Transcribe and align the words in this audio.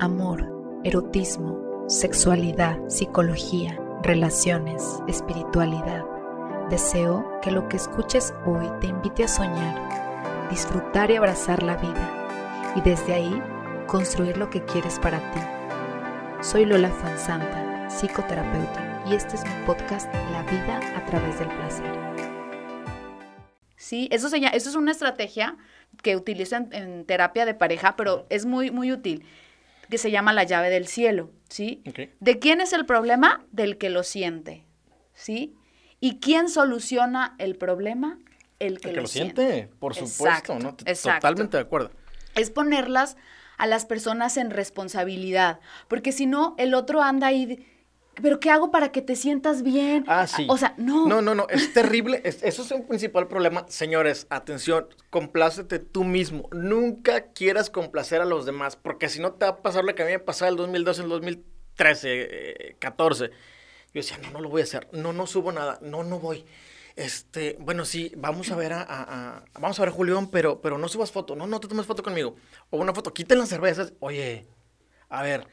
amor, 0.00 0.80
erotismo, 0.82 1.84
sexualidad, 1.86 2.78
psicología, 2.88 3.78
relaciones, 4.02 4.82
espiritualidad. 5.06 6.04
Deseo 6.70 7.38
que 7.42 7.50
lo 7.50 7.68
que 7.68 7.76
escuches 7.76 8.32
hoy 8.46 8.66
te 8.80 8.86
invite 8.86 9.24
a 9.24 9.28
soñar, 9.28 10.48
disfrutar 10.50 11.10
y 11.10 11.16
abrazar 11.16 11.62
la 11.62 11.76
vida 11.76 12.72
y 12.76 12.80
desde 12.80 13.12
ahí 13.12 13.42
construir 13.86 14.38
lo 14.38 14.48
que 14.48 14.64
quieres 14.64 14.98
para 14.98 15.18
ti. 15.32 15.40
Soy 16.40 16.64
Lola 16.64 16.90
Fanzanta, 16.90 17.90
psicoterapeuta, 17.90 19.04
y 19.06 19.14
este 19.14 19.36
es 19.36 19.44
mi 19.44 19.66
podcast 19.66 20.12
La 20.32 20.42
vida 20.44 20.80
a 20.96 21.04
través 21.04 21.38
del 21.38 21.48
placer. 21.48 21.92
Sí, 23.76 24.08
eso, 24.12 24.28
eso 24.34 24.68
es 24.70 24.74
una 24.76 24.92
estrategia 24.92 25.58
que 26.02 26.16
utilizan 26.16 26.70
en 26.72 27.04
terapia 27.04 27.44
de 27.44 27.54
pareja, 27.54 27.96
pero 27.96 28.24
es 28.30 28.46
muy, 28.46 28.70
muy 28.70 28.92
útil, 28.92 29.26
que 29.90 29.98
se 29.98 30.10
llama 30.10 30.32
la 30.32 30.44
llave 30.44 30.70
del 30.70 30.86
cielo, 30.86 31.30
¿sí? 31.48 31.82
¿De 32.20 32.38
quién 32.38 32.60
es 32.60 32.72
el 32.72 32.86
problema? 32.86 33.44
Del 33.50 33.76
que 33.76 33.90
lo 33.90 34.02
siente, 34.02 34.64
¿sí? 35.12 35.54
¿Y 36.00 36.18
quién 36.18 36.48
soluciona 36.48 37.34
el 37.38 37.56
problema? 37.56 38.18
El 38.58 38.80
que, 38.80 38.88
El 38.88 38.94
que 38.94 38.96
lo, 38.96 39.02
lo 39.02 39.08
siente, 39.08 39.68
por 39.78 39.94
supuesto, 39.94 40.24
Exacto, 40.24 40.58
¿no? 40.58 40.76
Exacto. 40.86 41.20
Totalmente 41.20 41.56
de 41.56 41.62
acuerdo. 41.62 41.90
Es 42.34 42.50
ponerlas 42.50 43.16
a 43.58 43.66
las 43.66 43.84
personas 43.84 44.38
en 44.38 44.50
responsabilidad, 44.50 45.60
porque 45.88 46.12
si 46.12 46.24
no, 46.24 46.54
el 46.56 46.72
otro 46.72 47.02
anda 47.02 47.26
ahí, 47.26 47.66
pero 48.22 48.40
¿qué 48.40 48.50
hago 48.50 48.70
para 48.70 48.92
que 48.92 49.02
te 49.02 49.16
sientas 49.16 49.62
bien? 49.62 50.04
Ah, 50.06 50.26
sí. 50.26 50.46
O 50.48 50.56
sea, 50.56 50.74
no. 50.76 51.06
No, 51.06 51.22
no, 51.22 51.34
no, 51.34 51.46
es 51.48 51.72
terrible. 51.74 52.20
es- 52.24 52.42
eso 52.42 52.62
es 52.62 52.70
un 52.70 52.86
principal 52.86 53.28
problema. 53.28 53.66
Señores, 53.68 54.26
atención, 54.30 54.86
complácete 55.10 55.78
tú 55.78 56.04
mismo. 56.04 56.48
Nunca 56.52 57.32
quieras 57.32 57.70
complacer 57.70 58.20
a 58.20 58.24
los 58.24 58.46
demás, 58.46 58.76
porque 58.76 59.08
si 59.08 59.20
no 59.20 59.32
te 59.32 59.44
va 59.46 59.52
a 59.52 59.56
pasar 59.62 59.84
lo 59.84 59.94
que 59.94 60.02
a 60.02 60.06
mí 60.06 60.12
me 60.12 60.18
pasaba 60.18 60.48
el 60.48 60.56
2012, 60.56 61.02
el 61.02 61.08
2013, 61.08 62.08
eh, 62.70 62.76
14. 62.78 63.26
Yo 63.26 63.32
decía, 63.94 64.18
no, 64.22 64.30
no 64.30 64.40
lo 64.40 64.48
voy 64.48 64.60
a 64.60 64.64
hacer. 64.64 64.88
No, 64.92 65.12
no 65.12 65.26
subo 65.26 65.50
nada. 65.52 65.78
No, 65.82 66.04
no 66.04 66.18
voy. 66.20 66.44
Este, 66.96 67.56
bueno, 67.60 67.84
sí, 67.84 68.12
vamos 68.16 68.50
a 68.50 68.56
ver 68.56 68.72
a, 68.72 68.82
a- 68.82 69.36
a- 69.38 69.44
vamos 69.58 69.78
a 69.78 69.82
ver 69.82 69.88
a 69.88 69.92
Julián, 69.92 70.28
pero, 70.30 70.60
pero 70.60 70.76
no 70.78 70.88
subas 70.88 71.10
foto. 71.12 71.34
No, 71.34 71.46
no 71.46 71.58
te 71.60 71.68
tomes 71.68 71.86
foto 71.86 72.02
conmigo. 72.02 72.36
O 72.70 72.78
una 72.78 72.92
foto, 72.92 73.12
quiten 73.14 73.38
las 73.38 73.48
cervezas. 73.48 73.92
Oye, 74.00 74.46
a 75.08 75.22
ver, 75.22 75.46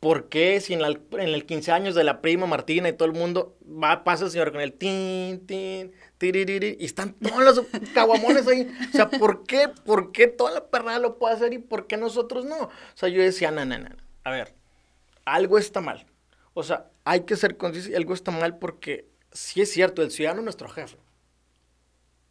¿Por 0.00 0.28
qué 0.28 0.60
si 0.60 0.72
en, 0.74 0.82
la- 0.82 0.88
en 0.88 1.20
el 1.28 1.46
15 1.46 1.70
años 1.70 1.94
de 1.94 2.02
la 2.02 2.20
prima 2.20 2.46
Martina 2.46 2.88
y 2.88 2.92
todo 2.92 3.06
el 3.06 3.14
mundo 3.14 3.56
va, 3.64 4.02
pasa 4.02 4.24
el 4.24 4.30
señor 4.32 4.50
con 4.50 4.60
el 4.60 4.72
tin, 4.72 5.46
tin, 5.46 5.92
tiririri, 6.18 6.76
y 6.80 6.84
están 6.86 7.14
todos 7.14 7.42
los 7.44 7.62
caguamones 7.94 8.48
ahí? 8.48 8.68
O 8.88 8.92
sea, 8.96 9.08
¿por 9.10 9.44
qué? 9.46 9.68
¿Por 9.68 10.10
qué 10.10 10.26
toda 10.26 10.50
la 10.52 10.66
perrada 10.66 10.98
lo 10.98 11.18
puede 11.18 11.34
hacer 11.34 11.52
y 11.52 11.58
por 11.58 11.86
qué 11.86 11.96
nosotros 11.96 12.44
no? 12.44 12.56
O 12.64 12.70
sea, 12.94 13.08
yo 13.10 13.22
decía, 13.22 13.50
no, 13.52 13.64
no, 13.64 13.78
no, 13.78 13.90
a 14.24 14.30
ver, 14.32 14.54
algo 15.24 15.56
está 15.58 15.80
mal. 15.80 16.04
O 16.54 16.62
sea, 16.64 16.90
hay 17.04 17.20
que 17.20 17.36
ser 17.36 17.56
conscientes 17.56 17.94
algo 17.96 18.12
está 18.14 18.30
mal 18.32 18.58
porque 18.58 19.06
sí 19.32 19.60
es 19.60 19.70
cierto, 19.70 20.02
el 20.02 20.10
ciudadano 20.10 20.40
es 20.40 20.44
nuestro 20.44 20.68
jefe. 20.68 20.96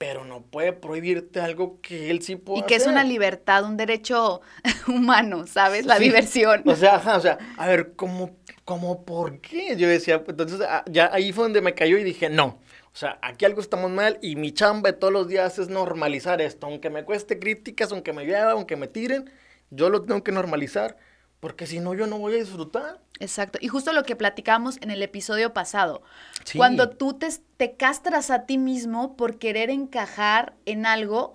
Pero 0.01 0.25
no 0.25 0.41
puede 0.41 0.73
prohibirte 0.73 1.39
algo 1.41 1.79
que 1.79 2.09
él 2.09 2.23
sí 2.23 2.35
puede 2.35 2.61
Y 2.61 2.63
que 2.63 2.73
es 2.73 2.87
una 2.87 3.03
libertad, 3.03 3.63
un 3.65 3.77
derecho 3.77 4.41
humano, 4.87 5.45
¿sabes? 5.45 5.85
La 5.85 5.97
Sí. 5.97 6.05
diversión. 6.05 6.63
O 6.65 6.75
sea, 6.75 6.95
o 7.15 7.19
sea, 7.21 7.37
a 7.55 7.67
ver, 7.67 7.93
¿cómo, 7.95 8.31
cómo 8.65 9.05
por 9.05 9.39
qué? 9.41 9.75
Yo 9.75 9.87
decía, 9.87 10.23
entonces 10.27 10.59
ah, 10.67 10.83
ya 10.89 11.11
ahí 11.13 11.31
fue 11.31 11.43
donde 11.43 11.61
me 11.61 11.75
cayó 11.75 11.99
y 11.99 12.03
dije, 12.03 12.31
no. 12.31 12.59
O 12.91 12.95
sea, 12.97 13.19
aquí 13.21 13.45
algo 13.45 13.61
estamos 13.61 13.91
mal 13.91 14.17
y 14.23 14.35
mi 14.37 14.51
chamba 14.51 14.91
de 14.91 14.97
todos 14.97 15.13
los 15.13 15.27
días 15.27 15.59
es 15.59 15.69
normalizar 15.69 16.41
esto. 16.41 16.65
Aunque 16.65 16.89
me 16.89 17.05
cueste 17.05 17.37
críticas, 17.37 17.91
aunque 17.91 18.11
me 18.11 18.25
llueva, 18.25 18.53
aunque 18.53 18.77
me 18.77 18.87
tiren, 18.87 19.31
yo 19.69 19.91
lo 19.91 20.01
tengo 20.01 20.23
que 20.23 20.31
normalizar 20.31 20.97
porque 21.41 21.67
si 21.67 21.79
no, 21.81 21.93
yo 21.93 22.07
no 22.07 22.17
voy 22.17 22.35
a 22.35 22.37
disfrutar. 22.37 23.01
Exacto. 23.19 23.59
Y 23.61 23.67
justo 23.67 23.91
lo 23.91 24.03
que 24.03 24.15
platicamos 24.15 24.77
en 24.81 24.89
el 24.91 25.03
episodio 25.03 25.53
pasado. 25.53 26.01
Sí. 26.45 26.57
Cuando 26.57 26.89
tú 26.89 27.13
te, 27.15 27.27
te 27.57 27.75
castras 27.75 28.31
a 28.31 28.45
ti 28.45 28.57
mismo 28.57 29.17
por 29.17 29.37
querer 29.37 29.69
encajar 29.69 30.53
en 30.65 30.85
algo 30.85 31.33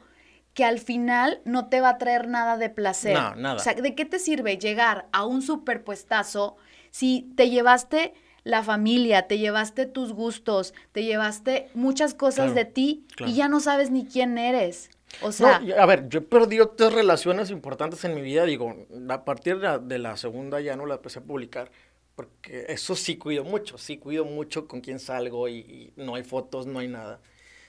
que 0.54 0.64
al 0.64 0.78
final 0.78 1.42
no 1.44 1.68
te 1.68 1.80
va 1.82 1.90
a 1.90 1.98
traer 1.98 2.28
nada 2.28 2.56
de 2.56 2.70
placer. 2.70 3.12
No, 3.14 3.34
nada. 3.34 3.56
O 3.56 3.58
sea, 3.58 3.74
¿de 3.74 3.94
qué 3.94 4.06
te 4.06 4.18
sirve 4.18 4.56
llegar 4.56 5.06
a 5.12 5.26
un 5.26 5.42
superpuestazo 5.42 6.56
si 6.90 7.30
te 7.36 7.50
llevaste 7.50 8.14
la 8.42 8.62
familia, 8.62 9.26
te 9.26 9.38
llevaste 9.38 9.86
tus 9.86 10.12
gustos, 10.12 10.72
te 10.92 11.02
llevaste 11.04 11.68
muchas 11.74 12.14
cosas 12.14 12.52
Claro, 12.52 12.54
de 12.54 12.64
ti 12.64 13.04
claro. 13.16 13.32
y 13.32 13.34
ya 13.34 13.48
no 13.48 13.60
sabes 13.60 13.90
ni 13.90 14.06
quién 14.06 14.38
eres? 14.38 14.88
O 15.20 15.32
sea, 15.32 15.58
No, 15.58 15.74
a 15.78 15.86
ver, 15.86 16.08
yo 16.08 16.18
he 16.20 16.22
perdido 16.22 16.70
tres 16.70 16.92
relaciones 16.92 17.50
importantes 17.50 18.04
en 18.04 18.14
mi 18.14 18.22
vida. 18.22 18.44
Digo, 18.44 18.86
a 19.08 19.24
partir 19.24 19.56
de 19.58 19.62
la, 19.62 19.78
de 19.78 19.98
la 19.98 20.16
segunda 20.16 20.60
ya 20.60 20.76
no 20.76 20.86
la 20.86 20.96
empecé 20.96 21.20
a 21.20 21.22
publicar. 21.22 21.70
Porque 22.14 22.66
eso 22.68 22.96
sí 22.96 23.16
cuido 23.18 23.44
mucho. 23.44 23.78
Sí 23.78 23.98
cuido 23.98 24.24
mucho 24.24 24.66
con 24.66 24.80
quién 24.80 24.98
salgo 24.98 25.48
y, 25.48 25.58
y 25.58 25.92
no 25.96 26.14
hay 26.14 26.24
fotos, 26.24 26.66
no 26.66 26.78
hay 26.78 26.88
nada. 26.88 27.20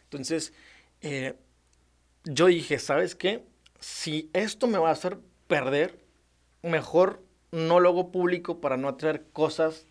Entonces, 0.06 0.54
eh, 1.02 1.36
yo 2.26 2.48
dije, 2.48 2.80
¿sabes 2.80 3.16
qué? 3.16 3.44
Si 3.80 4.30
esto 4.34 4.68
me 4.68 4.80
va 4.80 4.90
a 4.90 4.94
hacer 4.94 5.20
perder, 5.48 6.00
mejor 6.64 7.24
no 7.52 7.80
lo 7.80 7.90
hago 7.90 8.12
público 8.12 8.62
para 8.62 8.78
no 8.78 8.90
atraer 8.90 9.26
cosas 9.34 9.88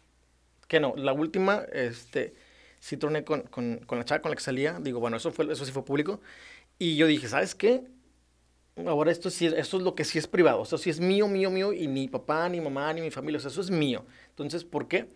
que 0.68 0.80
no. 0.80 0.94
La 0.96 1.12
última, 1.12 1.64
este, 1.72 2.34
sí 2.80 2.96
troné 2.96 3.24
con, 3.24 3.42
con, 3.42 3.78
con 3.86 3.98
la 3.98 4.04
chava 4.04 4.20
con 4.22 4.30
la 4.30 4.36
que 4.36 4.42
salía. 4.42 4.78
Digo, 4.80 5.00
bueno, 5.00 5.16
eso, 5.16 5.30
fue, 5.32 5.50
eso 5.52 5.64
sí 5.64 5.72
fue 5.72 5.84
público. 5.84 6.20
Y 6.78 6.96
yo 6.96 7.06
dije, 7.06 7.28
¿sabes 7.28 7.54
qué? 7.54 7.84
Ahora 8.86 9.10
esto 9.10 9.30
sí, 9.30 9.46
esto 9.46 9.78
es 9.78 9.82
lo 9.82 9.94
que 9.94 10.04
sí 10.04 10.18
es 10.18 10.26
privado. 10.26 10.62
Esto 10.62 10.76
sí 10.76 10.90
es 10.90 11.00
mío, 11.00 11.28
mío, 11.28 11.50
mío. 11.50 11.72
Y 11.72 11.86
ni 11.86 12.08
papá, 12.08 12.48
ni 12.48 12.60
mamá, 12.60 12.92
ni 12.92 13.00
mi 13.00 13.10
familia. 13.10 13.38
O 13.38 13.40
sea, 13.40 13.50
eso 13.50 13.62
es 13.62 13.70
mío. 13.70 14.04
Entonces, 14.28 14.64
¿por 14.64 14.86
qué? 14.86 15.08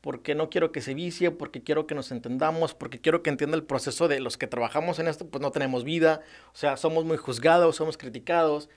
Porque 0.00 0.36
no 0.36 0.48
quiero 0.48 0.70
que 0.70 0.80
se 0.80 0.94
vicie, 0.94 1.32
porque 1.32 1.62
quiero 1.62 1.88
que 1.88 1.96
nos 1.96 2.12
entendamos, 2.12 2.74
porque 2.74 3.00
quiero 3.00 3.24
que 3.24 3.30
entienda 3.30 3.56
el 3.56 3.64
proceso 3.64 4.06
de 4.06 4.20
los 4.20 4.36
que 4.36 4.46
trabajamos 4.46 5.00
en 5.00 5.08
esto, 5.08 5.26
pues 5.26 5.42
no 5.42 5.50
tenemos 5.50 5.82
vida. 5.82 6.20
O 6.52 6.56
sea, 6.56 6.76
somos 6.76 7.04
muy 7.04 7.16
juzgados, 7.16 7.74
somos 7.74 7.98
criticados. 7.98 8.68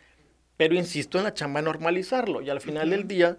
Pero 0.58 0.74
insisto 0.74 1.20
en 1.20 1.26
la 1.26 1.34
chamba 1.36 1.60
de 1.60 1.66
normalizarlo. 1.66 2.42
Y 2.42 2.50
al 2.50 2.62
final 2.62 2.90
del 2.90 3.08
día, 3.08 3.38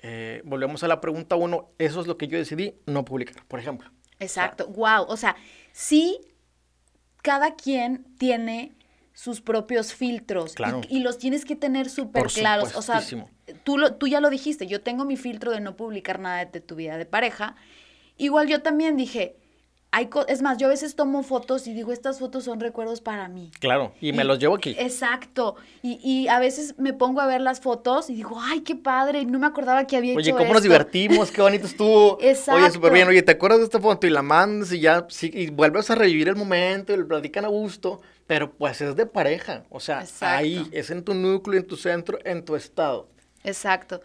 eh, 0.00 0.42
volvemos 0.44 0.82
a 0.82 0.88
la 0.88 1.00
pregunta 1.00 1.36
uno. 1.36 1.70
Eso 1.78 2.00
es 2.00 2.08
lo 2.08 2.18
que 2.18 2.26
yo 2.26 2.38
decidí 2.38 2.74
no 2.86 3.04
publicar, 3.04 3.44
por 3.46 3.60
ejemplo. 3.60 3.90
Exacto, 4.18 4.66
wow. 4.68 5.04
O 5.08 5.16
sea, 5.16 5.36
sí, 5.72 6.20
cada 7.22 7.54
quien 7.54 8.04
tiene 8.18 8.72
sus 9.12 9.40
propios 9.40 9.92
filtros 9.92 10.52
y- 10.52 10.54
Claro. 10.56 10.80
y, 10.88 11.00
los 11.00 11.18
tienes 11.18 11.44
que 11.44 11.56
tener 11.56 11.90
súper 11.90 12.26
claros. 12.26 12.74
O 12.74 12.82
sea, 12.82 13.02
tú, 13.64 13.76
lo, 13.76 13.94
tú 13.94 14.06
ya 14.06 14.20
lo 14.20 14.30
dijiste, 14.30 14.66
yo 14.66 14.80
tengo 14.80 15.04
mi 15.04 15.16
filtro 15.16 15.50
de 15.52 15.60
no 15.60 15.76
publicar 15.76 16.18
nada 16.20 16.44
de 16.44 16.60
tu 16.60 16.74
vida 16.76 16.96
de 16.96 17.06
pareja. 17.06 17.56
Igual 18.16 18.48
yo 18.48 18.62
también 18.62 18.96
dije, 18.96 19.36
hay 19.92 20.06
co- 20.06 20.26
es 20.28 20.40
más, 20.40 20.56
yo 20.58 20.68
a 20.68 20.70
veces 20.70 20.94
tomo 20.94 21.22
fotos 21.24 21.66
y 21.66 21.72
digo, 21.74 21.92
estas 21.92 22.20
fotos 22.20 22.44
son 22.44 22.60
recuerdos 22.60 23.00
para 23.00 23.28
mí. 23.28 23.50
Claro. 23.58 23.92
Y 24.00 24.12
me 24.12 24.22
los 24.22 24.38
llevo 24.38 24.54
aquí. 24.54 24.76
Exacto. 24.78 25.56
Y, 25.82 25.98
y 26.02 26.28
a 26.28 26.38
veces 26.38 26.74
me 26.78 26.92
pongo 26.92 27.20
a 27.20 27.26
ver 27.26 27.40
las 27.40 27.60
fotos 27.60 28.08
y 28.08 28.14
digo, 28.14 28.38
ay, 28.40 28.60
qué 28.60 28.76
padre, 28.76 29.24
no 29.24 29.38
me 29.40 29.46
acordaba 29.48 29.86
que 29.88 29.96
había 29.96 30.14
Oye, 30.14 30.28
hecho 30.30 30.36
¿cómo 30.38 30.48
nos 30.52 30.58
esto". 30.58 30.68
divertimos? 30.68 31.30
Qué 31.32 31.42
bonito 31.42 31.66
estuvo. 31.66 32.16
Oye, 32.18 32.30
Exacto. 32.30 32.70
súper 32.74 32.92
bien. 32.92 33.08
Oye, 33.08 33.22
¿te 33.22 33.32
acuerdas 33.32 33.58
de 33.58 33.64
esta 33.64 33.80
foto? 33.80 34.06
Y 34.06 34.10
la 34.10 34.22
mandas 34.22 34.72
y 34.72 34.78
ya, 34.80 35.06
sí, 35.08 35.30
y 35.34 35.50
vuelves 35.50 35.90
a 35.90 35.96
revivir 35.96 36.28
el 36.28 36.36
momento 36.36 36.92
y 36.92 36.96
lo 36.96 37.08
platican 37.08 37.44
a 37.44 37.48
gusto, 37.48 38.00
pero 38.28 38.52
pues 38.52 38.80
es 38.80 38.94
de 38.94 39.06
pareja. 39.06 39.64
O 39.70 39.80
sea, 39.80 40.02
Exacto. 40.02 40.36
ahí, 40.36 40.68
es 40.72 40.90
en 40.90 41.02
tu 41.02 41.14
núcleo, 41.14 41.58
en 41.60 41.66
tu 41.66 41.76
centro, 41.76 42.18
en 42.24 42.44
tu 42.44 42.54
estado. 42.54 43.08
Exacto. 43.42 44.00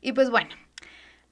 Y 0.00 0.12
pues 0.12 0.30
bueno, 0.30 0.48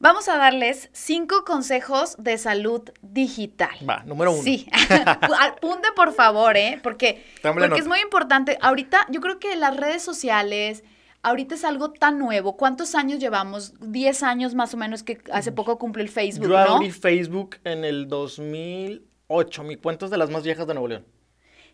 vamos 0.05 0.29
a 0.29 0.37
darles 0.37 0.91
cinco 0.93 1.47
consejos 1.47 2.15
de 2.19 2.37
salud 2.37 2.83
digital. 3.01 3.71
Va, 3.89 4.03
número 4.05 4.33
uno. 4.33 4.43
Sí. 4.43 4.67
Apunte 5.41 5.89
por 5.97 6.13
favor, 6.13 6.59
¿eh? 6.59 6.79
Porque, 6.83 7.25
porque 7.43 7.79
es 7.81 7.89
muy 7.89 8.01
importante. 8.01 8.59
Ahorita, 8.61 9.07
yo 9.11 9.23
creo 9.23 9.39
que 9.39 9.57
las 9.57 9.75
redes 9.79 10.03
sociales, 10.03 10.85
ahorita 11.23 11.55
es 11.55 11.65
algo 11.65 11.91
tan 11.91 12.19
nuevo. 12.19 12.59
¿Cuántos 12.59 12.95
años 12.95 13.19
llevamos? 13.19 13.73
Diez 13.81 14.23
años 14.23 14.55
más 14.55 14.75
o 14.75 14.77
menos 14.77 15.03
que 15.03 15.23
hace 15.33 15.53
poco 15.53 15.79
cumple 15.79 16.03
el 16.03 16.11
Facebook, 16.11 16.49
Yo 16.49 16.67
¿no? 16.67 16.75
abrí 16.77 16.91
Facebook 16.91 17.57
en 17.65 17.83
el 17.87 18.07
2008. 18.07 19.63
Mi 19.65 19.77
cuenta 19.77 20.05
es 20.05 20.11
de 20.11 20.19
las 20.19 20.29
más 20.29 20.43
viejas 20.43 20.67
de 20.67 20.75
Nuevo 20.75 20.89
León. 20.89 21.07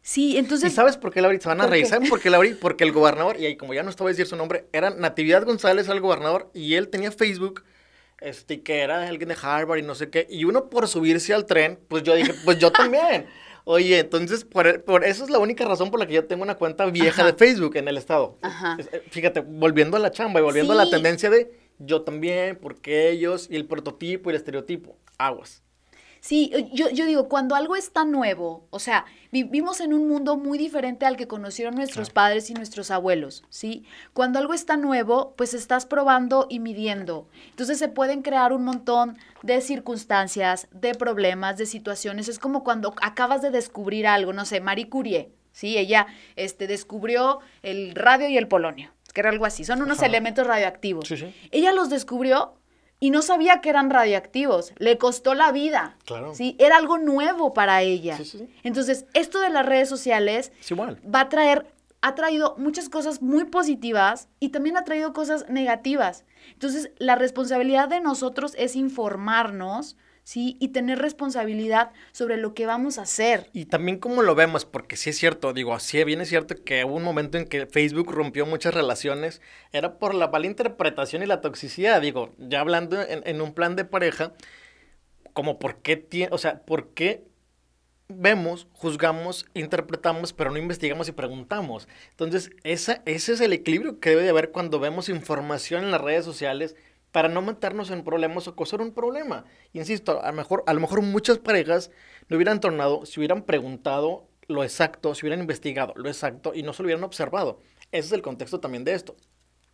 Sí, 0.02 0.34
¿Y 0.34 0.36
entonces. 0.38 0.72
sabes 0.72 0.96
por 0.96 1.12
qué 1.12 1.20
la 1.20 1.26
abrí? 1.26 1.40
Se 1.40 1.48
van 1.48 1.60
a 1.60 1.64
¿por 1.64 1.72
reír. 1.72 1.86
¿Saben 1.86 2.08
por 2.08 2.20
qué 2.20 2.30
la 2.30 2.36
abrí? 2.36 2.54
Porque 2.54 2.84
el 2.84 2.92
gobernador, 2.92 3.38
y 3.40 3.46
ahí 3.46 3.56
como 3.56 3.74
ya 3.74 3.82
no 3.82 3.90
estaba 3.90 4.08
a 4.08 4.12
decir 4.12 4.26
su 4.26 4.36
nombre, 4.36 4.66
era 4.72 4.90
Natividad 4.90 5.44
González, 5.44 5.88
el 5.88 6.00
gobernador, 6.00 6.48
y 6.54 6.74
él 6.74 6.88
tenía 6.88 7.10
Facebook, 7.10 7.64
este, 8.20 8.62
que 8.62 8.80
era 8.80 9.08
alguien 9.08 9.28
de 9.28 9.36
Harvard 9.40 9.78
y 9.78 9.82
no 9.82 9.94
sé 9.94 10.10
qué. 10.10 10.26
Y 10.30 10.44
uno 10.44 10.68
por 10.70 10.88
subirse 10.88 11.34
al 11.34 11.46
tren, 11.46 11.78
pues 11.88 12.02
yo 12.02 12.14
dije, 12.14 12.34
pues 12.44 12.58
yo 12.58 12.70
también. 12.72 13.26
Oye, 13.64 13.98
entonces, 13.98 14.44
por, 14.44 14.82
por 14.84 15.04
eso 15.04 15.22
es 15.22 15.30
la 15.30 15.38
única 15.38 15.64
razón 15.64 15.90
por 15.90 16.00
la 16.00 16.06
que 16.06 16.14
yo 16.14 16.24
tengo 16.26 16.42
una 16.42 16.56
cuenta 16.56 16.86
vieja 16.86 17.22
Ajá. 17.22 17.32
de 17.32 17.38
Facebook 17.38 17.76
en 17.76 17.88
el 17.88 17.96
estado. 17.98 18.38
Ajá. 18.42 18.76
Eh, 18.80 19.02
Fíjate, 19.10 19.40
volviendo 19.40 19.96
a 19.96 20.00
la 20.00 20.10
chamba 20.10 20.40
y 20.40 20.42
volviendo 20.42 20.72
a 20.72 20.76
la 20.76 20.90
tendencia 20.90 21.30
de 21.30 21.52
yo 21.78 22.02
también, 22.02 22.56
porque 22.60 23.10
ellos, 23.10 23.48
y 23.50 23.56
el 23.56 23.66
prototipo 23.66 24.28
y 24.28 24.32
el 24.32 24.36
estereotipo, 24.36 24.98
aguas. 25.18 25.62
Sí, 26.20 26.52
yo, 26.72 26.90
yo 26.90 27.06
digo, 27.06 27.28
cuando 27.28 27.54
algo 27.54 27.76
está 27.76 28.04
nuevo, 28.04 28.66
o 28.68 28.78
sea, 28.78 29.06
vivimos 29.32 29.80
en 29.80 29.94
un 29.94 30.06
mundo 30.06 30.36
muy 30.36 30.58
diferente 30.58 31.06
al 31.06 31.16
que 31.16 31.26
conocieron 31.26 31.74
nuestros 31.74 32.10
padres 32.10 32.50
y 32.50 32.54
nuestros 32.54 32.90
abuelos, 32.90 33.42
¿sí? 33.48 33.84
Cuando 34.12 34.38
algo 34.38 34.52
está 34.52 34.76
nuevo, 34.76 35.34
pues 35.36 35.54
estás 35.54 35.86
probando 35.86 36.46
y 36.50 36.60
midiendo. 36.60 37.26
Entonces 37.48 37.78
se 37.78 37.88
pueden 37.88 38.20
crear 38.20 38.52
un 38.52 38.64
montón 38.64 39.16
de 39.42 39.62
circunstancias, 39.62 40.68
de 40.72 40.94
problemas, 40.94 41.56
de 41.56 41.64
situaciones. 41.64 42.28
Es 42.28 42.38
como 42.38 42.64
cuando 42.64 42.94
acabas 43.00 43.40
de 43.40 43.50
descubrir 43.50 44.06
algo, 44.06 44.34
no 44.34 44.44
sé, 44.44 44.60
Marie 44.60 44.90
Curie, 44.90 45.32
¿sí? 45.52 45.78
Ella 45.78 46.06
este, 46.36 46.66
descubrió 46.66 47.40
el 47.62 47.94
radio 47.94 48.28
y 48.28 48.36
el 48.36 48.46
polonio, 48.46 48.92
que 49.14 49.20
era 49.20 49.30
algo 49.30 49.46
así. 49.46 49.64
Son 49.64 49.80
unos 49.80 50.02
elementos 50.02 50.46
radioactivos. 50.46 51.08
Sí, 51.08 51.16
sí. 51.16 51.34
Ella 51.50 51.72
los 51.72 51.88
descubrió 51.88 52.59
y 53.00 53.10
no 53.10 53.22
sabía 53.22 53.60
que 53.62 53.70
eran 53.70 53.90
radioactivos. 53.90 54.72
Le 54.78 54.98
costó 54.98 55.34
la 55.34 55.50
vida. 55.52 55.96
Claro. 56.04 56.34
¿sí? 56.34 56.54
Era 56.58 56.76
algo 56.76 56.98
nuevo 56.98 57.54
para 57.54 57.80
ella. 57.82 58.16
Sí, 58.18 58.24
sí. 58.26 58.48
Entonces, 58.62 59.06
esto 59.14 59.40
de 59.40 59.50
las 59.50 59.64
redes 59.66 59.88
sociales 59.88 60.52
Es 60.60 60.70
igual. 60.70 61.00
va 61.12 61.20
a 61.22 61.28
traer, 61.30 61.66
ha 62.02 62.14
traído 62.14 62.54
muchas 62.58 62.88
cosas 62.90 63.22
muy 63.22 63.44
positivas 63.44 64.28
y 64.38 64.50
también 64.50 64.76
ha 64.76 64.84
traído 64.84 65.12
cosas 65.14 65.48
negativas. 65.48 66.24
Entonces, 66.52 66.90
la 66.98 67.16
responsabilidad 67.16 67.88
de 67.88 68.00
nosotros 68.00 68.54
es 68.58 68.76
informarnos, 68.76 69.96
¿sí? 70.30 70.56
Y 70.60 70.68
tener 70.68 71.00
responsabilidad 71.00 71.90
sobre 72.12 72.36
lo 72.36 72.54
que 72.54 72.64
vamos 72.64 72.98
a 72.98 73.02
hacer. 73.02 73.50
Y 73.52 73.64
también 73.64 73.98
cómo 73.98 74.22
lo 74.22 74.36
vemos, 74.36 74.64
porque 74.64 74.96
sí 74.96 75.10
es 75.10 75.18
cierto, 75.18 75.52
digo, 75.52 75.74
así 75.74 76.04
bien 76.04 76.20
es 76.20 76.28
cierto 76.28 76.54
que 76.64 76.84
hubo 76.84 76.94
un 76.94 77.02
momento 77.02 77.36
en 77.36 77.46
que 77.46 77.66
Facebook 77.66 78.12
rompió 78.12 78.46
muchas 78.46 78.72
relaciones, 78.72 79.42
era 79.72 79.98
por 79.98 80.14
la 80.14 80.28
mala 80.28 80.46
interpretación 80.46 81.24
y 81.24 81.26
la 81.26 81.40
toxicidad, 81.40 82.00
digo, 82.00 82.32
ya 82.38 82.60
hablando 82.60 82.96
en, 83.02 83.40
un 83.40 83.54
plan 83.54 83.74
de 83.74 83.84
pareja, 83.84 84.32
como 85.32 85.58
por 85.58 85.78
qué 85.78 86.28
o 86.30 86.38
sea, 86.38 86.60
por 86.60 86.90
qué 86.90 87.24
vemos, 88.06 88.68
juzgamos, 88.72 89.46
interpretamos, 89.54 90.32
pero 90.32 90.52
no 90.52 90.58
investigamos 90.58 91.08
y 91.08 91.12
preguntamos. 91.12 91.88
Entonces, 92.10 92.50
esa, 92.62 93.02
ese 93.04 93.32
es 93.32 93.40
el 93.40 93.52
equilibrio 93.52 93.98
que 93.98 94.10
debe 94.10 94.22
de 94.22 94.30
haber 94.30 94.52
cuando 94.52 94.78
vemos 94.78 95.08
información 95.08 95.82
en 95.82 95.90
las 95.90 96.00
redes 96.00 96.24
sociales 96.24 96.76
para 97.12 97.28
no 97.28 97.42
meternos 97.42 97.90
en 97.90 98.04
problemas 98.04 98.46
o 98.48 98.54
causar 98.54 98.80
un 98.80 98.92
problema. 98.92 99.44
Insisto, 99.72 100.22
a 100.22 100.30
lo 100.30 100.36
mejor, 100.36 100.62
a 100.66 100.74
lo 100.74 100.80
mejor 100.80 101.02
muchas 101.02 101.38
parejas 101.38 101.90
no 102.28 102.36
hubieran 102.36 102.60
tornado 102.60 103.06
si 103.06 103.20
hubieran 103.20 103.42
preguntado 103.42 104.28
lo 104.46 104.64
exacto, 104.64 105.14
si 105.14 105.24
hubieran 105.24 105.40
investigado 105.40 105.92
lo 105.96 106.08
exacto 106.08 106.52
y 106.54 106.62
no 106.62 106.72
se 106.72 106.82
lo 106.82 106.86
hubieran 106.86 107.04
observado. 107.04 107.60
Ese 107.92 108.08
es 108.08 108.12
el 108.12 108.22
contexto 108.22 108.60
también 108.60 108.84
de 108.84 108.94
esto, 108.94 109.16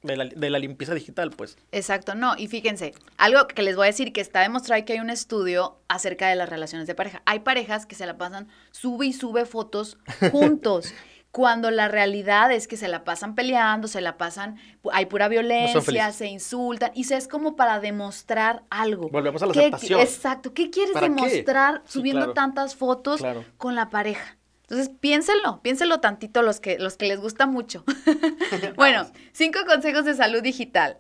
de 0.03 0.17
la, 0.17 0.25
de 0.25 0.51
la 0.51 0.59
limpieza 0.59 0.95
digital, 0.95 1.31
pues. 1.31 1.59
Exacto, 1.73 2.15
no, 2.15 2.35
y 2.37 2.49
fíjense, 2.49 2.95
algo 3.19 3.47
que 3.47 3.63
les 3.63 3.77
voy 3.77 3.85
a 3.85 3.87
decir 3.89 4.13
que 4.13 4.21
está 4.21 4.41
demostrado 4.41 4.85
que 4.85 4.95
hay 4.95 5.01
un 5.01 5.11
estudio 5.11 5.79
acerca 5.89 6.29
de 6.29 6.37
las 6.37 6.49
relaciones 6.49 6.87
de 6.87 6.95
pareja. 6.95 7.23
Hay 7.27 7.41
parejas 7.41 7.87
que 7.87 7.95
se 7.95 8.07
la 8.07 8.17
pasan, 8.17 8.49
sube 8.71 9.07
y 9.07 9.13
sube 9.13 9.45
fotos 9.45 9.99
juntos. 10.31 10.95
Cuando 11.37 11.71
la 11.71 11.89
realidad 11.89 12.51
es 12.51 12.67
que 12.67 12.79
se 12.79 12.89
la 12.89 13.05
pasan 13.05 13.35
peleando, 13.35 13.89
se 13.89 14.01
la 14.01 14.17
pasan, 14.17 14.57
hay 14.91 15.05
pura 15.05 15.29
violencia, 15.29 16.11
se 16.11 16.29
insultan, 16.29 16.93
y 16.95 17.05
se 17.05 17.19
es 17.19 17.29
como 17.29 17.57
para 17.57 17.79
demostrar 17.79 18.63
algo. 18.71 19.11
Volvemos 19.11 19.43
a 19.43 19.47
la 19.47 19.53
¿Qué- 19.53 19.59
aceptación. 19.67 20.01
Exacto, 20.01 20.55
¿qué 20.55 20.71
quieres 20.71 20.95
demostrar 20.99 21.83
Sí, 21.85 21.93
subiendo 21.99 22.21
claro. 22.21 22.33
tantas 22.33 22.75
fotos 22.75 23.21
Claro. 23.21 23.45
con 23.59 23.75
la 23.75 23.91
pareja? 23.91 24.39
Entonces, 24.63 24.89
piénsenlo, 24.99 25.61
piénsenlo 25.61 26.01
tantito 26.01 26.41
los 26.41 26.59
que, 26.59 26.79
los 26.79 26.97
que 26.97 27.05
les 27.07 27.21
gusta 27.21 27.45
mucho. 27.45 27.85
bueno, 28.77 29.05
cinco 29.33 29.59
consejos 29.67 30.07
de 30.07 30.15
salud 30.15 30.41
digital. 30.43 30.97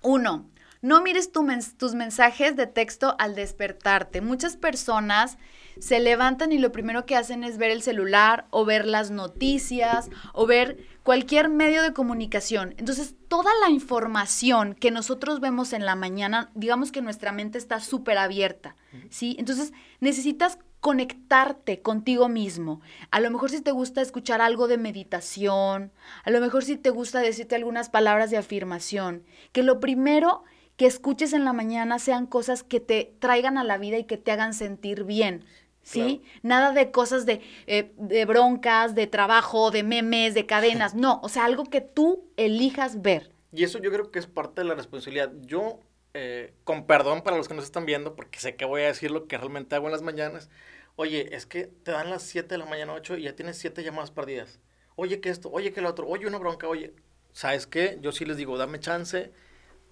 Uno, 0.00 0.48
no 0.80 1.02
mires 1.02 1.32
tu 1.32 1.42
mens- 1.42 1.76
tus 1.76 1.94
mensajes 1.94 2.54
de 2.54 2.68
texto 2.68 3.16
al 3.18 3.34
despertarte. 3.34 4.20
Muchas 4.20 4.56
personas 4.56 5.38
se 5.78 6.00
levantan 6.00 6.52
y 6.52 6.58
lo 6.58 6.72
primero 6.72 7.06
que 7.06 7.16
hacen 7.16 7.44
es 7.44 7.58
ver 7.58 7.70
el 7.70 7.82
celular 7.82 8.46
o 8.50 8.64
ver 8.64 8.86
las 8.86 9.10
noticias 9.10 10.10
o 10.32 10.46
ver 10.46 10.86
cualquier 11.02 11.48
medio 11.48 11.82
de 11.82 11.92
comunicación. 11.92 12.74
Entonces, 12.78 13.14
toda 13.28 13.50
la 13.62 13.70
información 13.70 14.74
que 14.74 14.90
nosotros 14.90 15.40
vemos 15.40 15.72
en 15.72 15.86
la 15.86 15.94
mañana, 15.94 16.50
digamos 16.54 16.92
que 16.92 17.02
nuestra 17.02 17.32
mente 17.32 17.58
está 17.58 17.80
súper 17.80 18.18
abierta, 18.18 18.76
¿sí? 19.08 19.36
Entonces, 19.38 19.72
necesitas 20.00 20.58
conectarte 20.80 21.82
contigo 21.82 22.28
mismo. 22.28 22.80
A 23.10 23.20
lo 23.20 23.30
mejor 23.30 23.50
si 23.50 23.60
te 23.60 23.70
gusta 23.70 24.00
escuchar 24.00 24.40
algo 24.40 24.66
de 24.66 24.78
meditación, 24.78 25.92
a 26.24 26.30
lo 26.30 26.40
mejor 26.40 26.64
si 26.64 26.76
te 26.76 26.90
gusta 26.90 27.20
decirte 27.20 27.54
algunas 27.54 27.90
palabras 27.90 28.30
de 28.30 28.38
afirmación, 28.38 29.24
que 29.52 29.62
lo 29.62 29.78
primero 29.78 30.42
que 30.76 30.86
escuches 30.86 31.34
en 31.34 31.44
la 31.44 31.52
mañana 31.52 31.98
sean 31.98 32.26
cosas 32.26 32.62
que 32.62 32.80
te 32.80 33.14
traigan 33.18 33.58
a 33.58 33.64
la 33.64 33.76
vida 33.76 33.98
y 33.98 34.04
que 34.04 34.16
te 34.16 34.32
hagan 34.32 34.54
sentir 34.54 35.04
bien. 35.04 35.44
¿Sí? 35.92 36.22
Nada 36.42 36.72
de 36.72 36.90
cosas 36.90 37.26
de, 37.26 37.40
eh, 37.66 37.92
de 37.96 38.24
broncas, 38.24 38.94
de 38.94 39.06
trabajo, 39.06 39.70
de 39.70 39.82
memes, 39.82 40.34
de 40.34 40.46
cadenas. 40.46 40.94
No, 40.94 41.20
o 41.22 41.28
sea, 41.28 41.44
algo 41.44 41.64
que 41.64 41.80
tú 41.80 42.30
elijas 42.36 43.02
ver. 43.02 43.32
Y 43.52 43.64
eso 43.64 43.78
yo 43.80 43.90
creo 43.90 44.10
que 44.10 44.20
es 44.20 44.26
parte 44.26 44.60
de 44.60 44.68
la 44.68 44.74
responsabilidad. 44.74 45.32
Yo, 45.40 45.80
eh, 46.14 46.54
con 46.64 46.86
perdón 46.86 47.22
para 47.22 47.36
los 47.36 47.48
que 47.48 47.54
nos 47.54 47.64
están 47.64 47.86
viendo, 47.86 48.14
porque 48.14 48.38
sé 48.38 48.54
que 48.54 48.64
voy 48.64 48.82
a 48.82 48.86
decir 48.86 49.10
lo 49.10 49.26
que 49.26 49.36
realmente 49.36 49.74
hago 49.74 49.86
en 49.86 49.92
las 49.92 50.02
mañanas. 50.02 50.48
Oye, 50.96 51.34
es 51.34 51.46
que 51.46 51.66
te 51.66 51.90
dan 51.90 52.10
las 52.10 52.22
7 52.22 52.48
de 52.48 52.58
la 52.58 52.66
mañana, 52.66 52.92
8 52.92 53.16
y 53.16 53.22
ya 53.22 53.34
tienes 53.34 53.58
7 53.58 53.82
llamadas 53.82 54.10
perdidas. 54.10 54.60
Oye, 54.96 55.20
que 55.20 55.30
esto, 55.30 55.50
oye, 55.50 55.72
que 55.72 55.80
lo 55.80 55.88
otro, 55.88 56.06
oye, 56.06 56.26
una 56.26 56.38
bronca, 56.38 56.68
oye. 56.68 56.94
¿Sabes 57.32 57.66
qué? 57.66 57.98
Yo 58.02 58.12
sí 58.12 58.24
les 58.24 58.36
digo, 58.36 58.58
dame 58.58 58.80
chance 58.80 59.32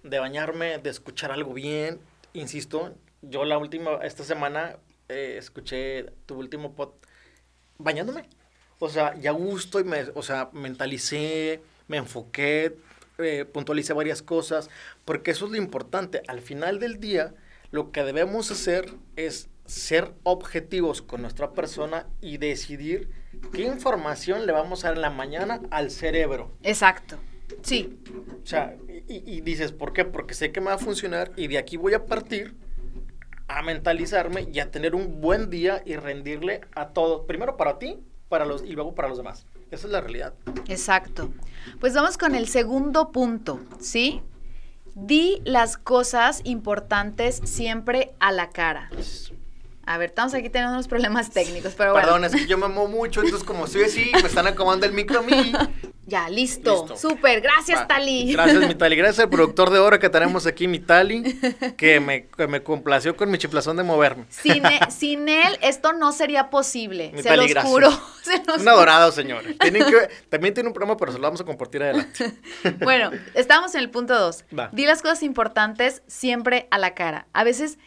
de 0.03 0.19
bañarme, 0.19 0.77
de 0.77 0.89
escuchar 0.89 1.31
algo 1.31 1.53
bien. 1.53 1.99
Insisto, 2.33 2.95
yo 3.21 3.43
la 3.45 3.57
última, 3.57 3.95
esta 4.03 4.23
semana, 4.23 4.77
eh, 5.09 5.35
escuché 5.37 6.05
tu 6.25 6.35
último 6.35 6.73
pod 6.75 6.91
bañándome. 7.77 8.29
O 8.79 8.87
sea, 8.89 9.15
ya 9.19 9.31
gusto 9.31 9.79
y 9.79 9.83
me, 9.83 10.03
o 10.13 10.21
sea, 10.21 10.49
mentalicé, 10.53 11.61
me 11.87 11.97
enfoqué, 11.97 12.77
eh, 13.17 13.45
puntualicé 13.45 13.93
varias 13.93 14.21
cosas, 14.21 14.69
porque 15.03 15.31
eso 15.31 15.45
es 15.45 15.51
lo 15.51 15.57
importante. 15.57 16.21
Al 16.27 16.41
final 16.41 16.79
del 16.79 16.99
día, 16.99 17.33
lo 17.71 17.91
que 17.91 18.03
debemos 18.03 18.51
hacer 18.51 18.93
es 19.17 19.49
ser 19.65 20.13
objetivos 20.23 21.01
con 21.01 21.21
nuestra 21.21 21.51
persona 21.51 22.07
y 22.21 22.37
decidir 22.37 23.09
qué 23.51 23.63
información 23.63 24.45
le 24.45 24.53
vamos 24.53 24.83
a 24.83 24.89
dar 24.89 24.97
en 24.97 25.01
la 25.01 25.09
mañana 25.09 25.61
al 25.71 25.91
cerebro. 25.91 26.51
Exacto. 26.63 27.17
Sí, 27.63 27.99
O 28.43 28.45
sea, 28.45 28.77
y, 29.07 29.23
y 29.25 29.41
dices, 29.41 29.71
¿por 29.71 29.91
qué? 29.91 30.05
Porque 30.05 30.35
sé 30.35 30.51
que 30.51 30.61
me 30.61 30.67
va 30.67 30.73
a 30.73 30.77
funcionar 30.77 31.31
y 31.35 31.47
de 31.47 31.57
aquí 31.57 31.77
voy 31.77 31.95
a 31.95 32.05
partir 32.05 32.55
a 33.49 33.61
mentalizarme 33.63 34.47
y 34.53 34.59
a 34.59 34.71
tener 34.71 34.95
un 34.95 35.19
buen 35.19 35.49
día 35.49 35.81
y 35.85 35.95
rendirle 35.95 36.61
a 36.75 36.89
todos, 36.89 37.25
primero 37.25 37.57
para 37.57 37.79
ti 37.79 37.97
para 38.29 38.45
los, 38.45 38.63
y 38.63 38.71
luego 38.73 38.95
para 38.95 39.09
los 39.09 39.17
demás. 39.17 39.45
Esa 39.71 39.87
es 39.87 39.91
la 39.91 40.01
realidad. 40.01 40.33
Exacto. 40.67 41.33
Pues 41.79 41.93
vamos 41.93 42.17
con 42.17 42.35
el 42.35 42.47
segundo 42.47 43.11
punto, 43.11 43.59
¿sí? 43.79 44.21
Di 44.95 45.41
las 45.45 45.77
cosas 45.77 46.41
importantes 46.43 47.41
siempre 47.43 48.13
a 48.19 48.31
la 48.31 48.49
cara. 48.49 48.89
A 49.85 49.97
ver, 49.97 50.09
estamos 50.09 50.35
aquí 50.35 50.49
teniendo 50.49 50.73
unos 50.73 50.87
problemas 50.87 51.31
técnicos, 51.31 51.73
pero 51.75 51.93
bueno. 51.93 52.05
Perdón, 52.05 52.25
es 52.25 52.35
que 52.35 52.45
yo 52.45 52.59
me 52.59 52.65
amo 52.65 52.87
mucho, 52.87 53.21
entonces 53.21 53.43
como 53.43 53.65
estoy 53.65 53.83
así, 53.83 54.11
me 54.13 54.27
están 54.27 54.45
acomodando 54.45 54.85
el 54.85 54.93
micro 54.93 55.19
a 55.19 55.23
mí. 55.23 55.51
Ya, 56.09 56.27
listo. 56.27 56.87
Listo. 56.87 56.97
Súper. 57.09 57.39
Gracias, 57.41 57.79
Va. 57.81 57.87
Tali. 57.87 58.33
Gracias, 58.33 58.67
mi 58.67 58.75
Tali. 58.75 58.95
Gracias 58.95 59.19
al 59.19 59.29
productor 59.29 59.69
de 59.69 59.79
oro 59.79 59.99
que 59.99 60.09
tenemos 60.09 60.45
aquí, 60.47 60.67
mi 60.67 60.79
Tali, 60.79 61.39
que 61.77 61.99
me, 61.99 62.25
que 62.27 62.47
me 62.47 62.63
complació 62.63 63.15
con 63.15 63.29
mi 63.29 63.37
chiflazón 63.37 63.77
de 63.77 63.83
moverme. 63.83 64.25
Sin, 64.29 64.65
e- 64.65 64.79
sin 64.89 65.29
él, 65.29 65.57
esto 65.61 65.93
no 65.93 66.11
sería 66.11 66.49
posible. 66.49 67.11
Mi 67.13 67.21
se 67.21 67.29
Tali, 67.29 67.53
los 67.53 67.63
juro. 67.63 67.89
Se 68.23 68.43
los 68.45 68.61
Un 68.61 68.67
adorado, 68.67 69.11
señor. 69.11 69.43
Tienen 69.59 69.85
que, 69.85 70.09
también 70.29 70.53
tiene 70.53 70.67
un 70.67 70.73
programa, 70.73 70.97
pero 70.97 71.11
se 71.11 71.17
lo 71.17 71.23
vamos 71.23 71.41
a 71.41 71.45
compartir 71.45 71.81
adelante. 71.83 72.33
Bueno, 72.83 73.11
estamos 73.33 73.73
en 73.75 73.81
el 73.81 73.89
punto 73.89 74.17
dos. 74.19 74.45
Va. 74.57 74.69
Di 74.71 74.85
las 74.85 75.01
cosas 75.01 75.23
importantes 75.23 76.01
siempre 76.07 76.67
a 76.71 76.77
la 76.77 76.93
cara. 76.93 77.27
A 77.33 77.43
veces, 77.43 77.77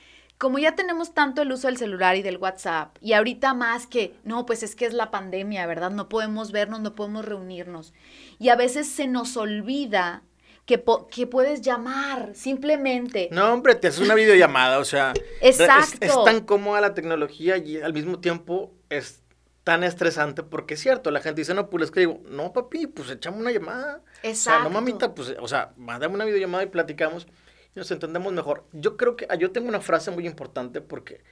como 0.43 0.59
ya 0.59 0.75
tenemos 0.75 1.15
tanto 1.15 1.41
el 1.41 1.53
uso 1.53 1.69
del 1.69 1.77
celular 1.77 2.17
y 2.17 2.23
del 2.23 2.37
WhatsApp, 2.37 2.97
y 3.01 3.13
ahorita 3.13 3.55
más 3.55 3.87
que, 3.87 4.17
no, 4.25 4.45
pues 4.45 4.65
es 4.65 4.75
que 4.75 4.87
es 4.87 4.93
la 4.93 5.13
pandemia, 5.13 5.65
¿verdad? 5.69 5.93
No 5.93 6.09
podemos 6.09 6.51
vernos, 6.51 6.81
no 6.81 6.97
podemos 6.97 7.25
reunirnos. 7.25 7.95
Y 8.41 8.49
a 8.49 8.57
veces 8.57 8.89
se 8.89 9.07
nos 9.07 9.37
olvida 9.37 10.25
que, 10.67 10.83
que 11.13 11.29
puedes 11.29 11.63
llamar 11.63 12.33
simplemente. 12.35 13.29
No, 13.31 13.53
hombre, 13.53 13.77
te 13.77 13.87
haces 13.87 14.01
una 14.01 14.17
videollamada, 14.17 14.81
o 14.81 14.85
sea. 14.85 15.13
Exacto. 15.41 15.99
es 16.01 16.25
tan 16.25 16.41
cómoda 16.41 16.81
la 16.81 16.93
tecnología 16.93 17.57
y 17.59 17.81
al 17.81 17.93
mismo 17.93 18.19
tiempo 18.19 18.73
es 18.89 19.23
tan 19.63 19.85
estresante 19.85 20.43
porque 20.43 20.75
es 20.75 20.81
cierto, 20.81 21.13
la 21.13 21.21
gente 21.21 21.43
dice, 21.43 21.55
no, 21.55 21.71
pues 21.71 21.83
les 21.83 21.91
escribo, 21.91 22.21
no, 22.29 22.53
papi, 22.53 22.89
pues 22.89 23.11
echamos 23.11 23.39
una 23.39 23.53
llamada. 23.53 24.03
O 24.03 24.21
sea, 24.23 24.31
Exacto. 24.31 24.65
no, 24.65 24.71
mamita, 24.71 25.15
pues, 25.15 25.37
o 25.39 25.47
sea, 25.47 25.71
mándame 25.77 26.17
una 26.17 26.25
videollamada 26.25 26.65
y 26.65 26.67
platicamos 26.67 27.29
y 27.75 27.79
nos 27.79 27.91
entendemos 27.91 28.33
mejor. 28.33 28.65
Yo 28.73 28.97
creo 28.97 29.17
que, 29.17 29.27
ah, 29.31 29.35
yo 29.37 29.53
tengo 29.53 29.69
una 29.69 29.81
frase 29.81 30.11
muy 30.11 30.27
importante 30.27 30.81
porque 30.81 31.23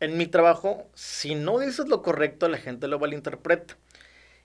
en 0.00 0.16
mi 0.16 0.26
trabajo, 0.26 0.88
si 0.94 1.34
no 1.34 1.58
dices 1.58 1.88
lo 1.88 2.02
correcto, 2.02 2.48
la 2.48 2.58
gente 2.58 2.88
lo 2.88 2.98
malinterpreta. 2.98 3.76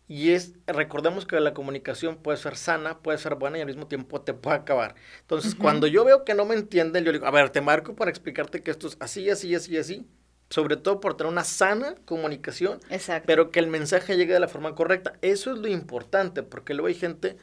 Y 0.08 0.32
es, 0.32 0.54
recordemos 0.66 1.28
que 1.28 1.40
la 1.40 1.54
comunicación 1.54 2.18
puede 2.18 2.38
ser 2.40 2.58
sana, 2.58 3.00
puede 3.00 3.20
ser 3.20 3.36
buena 3.36 3.60
y 3.60 3.62
al 3.62 3.68
mismo 3.68 3.88
tiempo 3.88 4.22
te 4.22 4.34
puede 4.34 4.58
acabar. 4.58 4.96
Entonces, 5.22 5.54
cuando 5.54 5.86
yo 5.86 6.04
veo 6.04 6.26
que 6.26 6.34
no 6.34 6.46
me 6.46 6.56
entienden, 6.56 7.04
yo 7.04 7.12
digo, 7.12 7.28
a 7.28 7.32
ver, 7.32 7.52
te 7.52 7.62
marco 7.62 7.96
para 7.96 8.10
explicarte 8.10 8.64
que 8.64 8.72
esto 8.72 8.88
es 8.88 8.98
así, 9.00 9.30
así, 9.30 9.54
así, 9.54 9.78
así. 9.78 10.08
sobre 10.50 10.78
todo 10.78 11.00
por 11.00 11.16
tener 11.16 11.32
una 11.32 11.44
sana 11.44 11.94
comunicación, 12.06 12.80
Exacto. 12.90 13.28
pero 13.28 13.52
que 13.52 13.60
el 13.60 13.68
mensaje 13.68 14.18
llegue 14.18 14.34
de 14.34 14.40
la 14.40 14.48
forma 14.48 14.74
correcta. 14.74 15.14
Eso 15.22 15.54
es 15.54 15.60
lo 15.60 15.68
importante, 15.68 16.42
porque 16.42 16.74
luego 16.74 16.88
hay 16.88 16.96
gente 16.96 17.38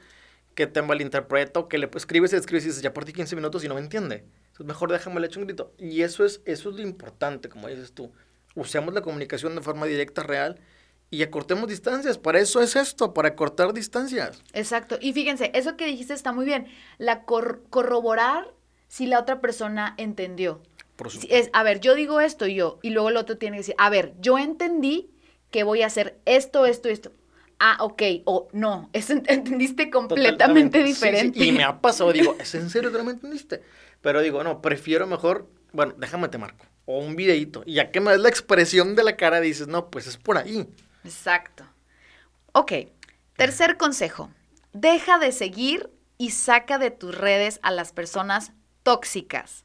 que 0.57 0.67
te 0.67 0.83
malinterpreta 0.83 1.61
o 1.61 1.69
que 1.69 1.79
le 1.79 1.89
escribes 1.95 2.33
y 2.33 2.37
escribes 2.37 2.65
y 2.65 2.69
dices, 2.69 2.83
ya 2.83 2.93
por 2.93 3.05
ti 3.05 3.13
15 3.13 3.37
minutos 3.37 3.63
y 3.63 3.69
no 3.69 3.75
me 3.75 3.81
entiende. 3.81 4.25
Entonces 4.47 4.67
mejor 4.67 4.91
déjame 4.91 5.21
le 5.21 5.29
echo 5.29 5.39
un 5.39 5.47
grito. 5.47 5.73
Y 5.79 6.03
eso 6.03 6.25
es, 6.25 6.41
eso 6.47 6.71
es 6.71 6.77
lo 6.77 6.83
importante, 6.83 7.49
como 7.49 7.69
dices 7.69 7.93
tú. 7.93 8.11
Usemos 8.57 8.93
la 8.95 9.03
comunicación 9.03 9.55
de 9.55 9.61
forma 9.61 9.87
directa, 9.87 10.23
real, 10.23 10.59
y 11.11 11.23
acortemos 11.23 11.69
distancias. 11.69 12.19
Para 12.19 12.41
eso 12.41 12.61
es 12.63 12.75
esto, 12.75 13.13
para 13.15 13.37
cortar 13.37 13.73
distancias. 13.75 14.43
Exacto. 14.55 14.99
Y 15.01 15.13
fíjense, 15.13 15.53
eso 15.55 15.77
que 15.77 15.87
dijiste 15.87 16.15
está 16.15 16.33
muy 16.33 16.47
bien. 16.47 16.67
La 16.99 17.23
cor- 17.25 17.63
corroborar 17.71 18.53
si 18.89 19.07
la 19.07 19.21
otra 19.21 19.41
persona 19.43 19.95
entendió. 19.99 20.63
Por 20.97 21.11
Si 21.11 21.21
supuesto. 21.21 21.37
es, 21.37 21.51
a 21.53 21.63
ver, 21.65 21.81
yo 21.81 21.95
digo 21.95 22.21
esto 22.21 22.47
y 22.47 22.55
yo, 22.55 22.79
y 22.83 22.91
luego 22.91 23.11
el 23.11 23.19
otro 23.19 23.37
tiene 23.37 23.57
que 23.57 23.61
decir, 23.61 23.75
a 23.77 23.91
ver, 23.91 24.15
yo 24.21 24.39
entendí 24.39 25.11
que 25.51 25.63
voy 25.65 25.83
a 25.83 25.87
hacer 25.87 26.19
esto, 26.25 26.65
esto, 26.65 26.89
esto. 26.89 27.13
Ah, 27.59 27.79
ok, 27.81 28.03
o 28.27 28.49
no, 28.53 28.91
eso 28.93 29.15
ent- 29.15 29.25
entendiste 29.29 29.91
completamente 29.91 30.39
Totalmente. 30.45 30.79
Sí, 30.79 30.85
sí, 30.85 30.93
diferente. 30.95 31.45
Y 31.45 31.53
me 31.53 31.65
ha 31.65 31.81
pasado, 31.81 32.13
digo, 32.13 32.37
¿es 32.41 32.55
en 32.55 32.71
serio 32.71 32.93
que 32.93 32.99
no 32.99 33.05
me 33.05 33.13
entendiste? 33.13 33.63
Pero 34.03 34.21
digo, 34.21 34.45
no, 34.45 34.61
prefiero 34.61 35.07
mejor, 35.07 35.49
bueno, 35.73 35.95
déjame 35.97 36.29
te 36.29 36.39
marco. 36.39 36.67
O 36.85 36.99
un 36.99 37.17
videíto. 37.17 37.63
Y 37.67 37.75
ya 37.75 37.91
que 37.91 38.01
me 38.01 38.11
das 38.13 38.21
la 38.21 38.29
expresión 38.29 38.95
de 38.95 39.05
la 39.05 39.17
cara, 39.17 39.41
dices, 39.41 39.69
no, 39.69 39.91
pues 39.91 40.07
es 40.07 40.17
por 40.19 40.39
ahí. 40.39 40.69
Exacto. 41.05 41.65
Ok, 42.53 42.73
tercer 43.37 43.77
consejo. 43.77 44.31
Deja 44.73 45.19
de 45.19 45.33
seguir 45.33 45.91
y 46.19 46.31
saca 46.31 46.79
de 46.79 46.91
tus 46.91 47.15
redes 47.17 47.59
a 47.63 47.71
las 47.71 47.93
personas 47.93 48.53
tóxicas. 48.83 49.65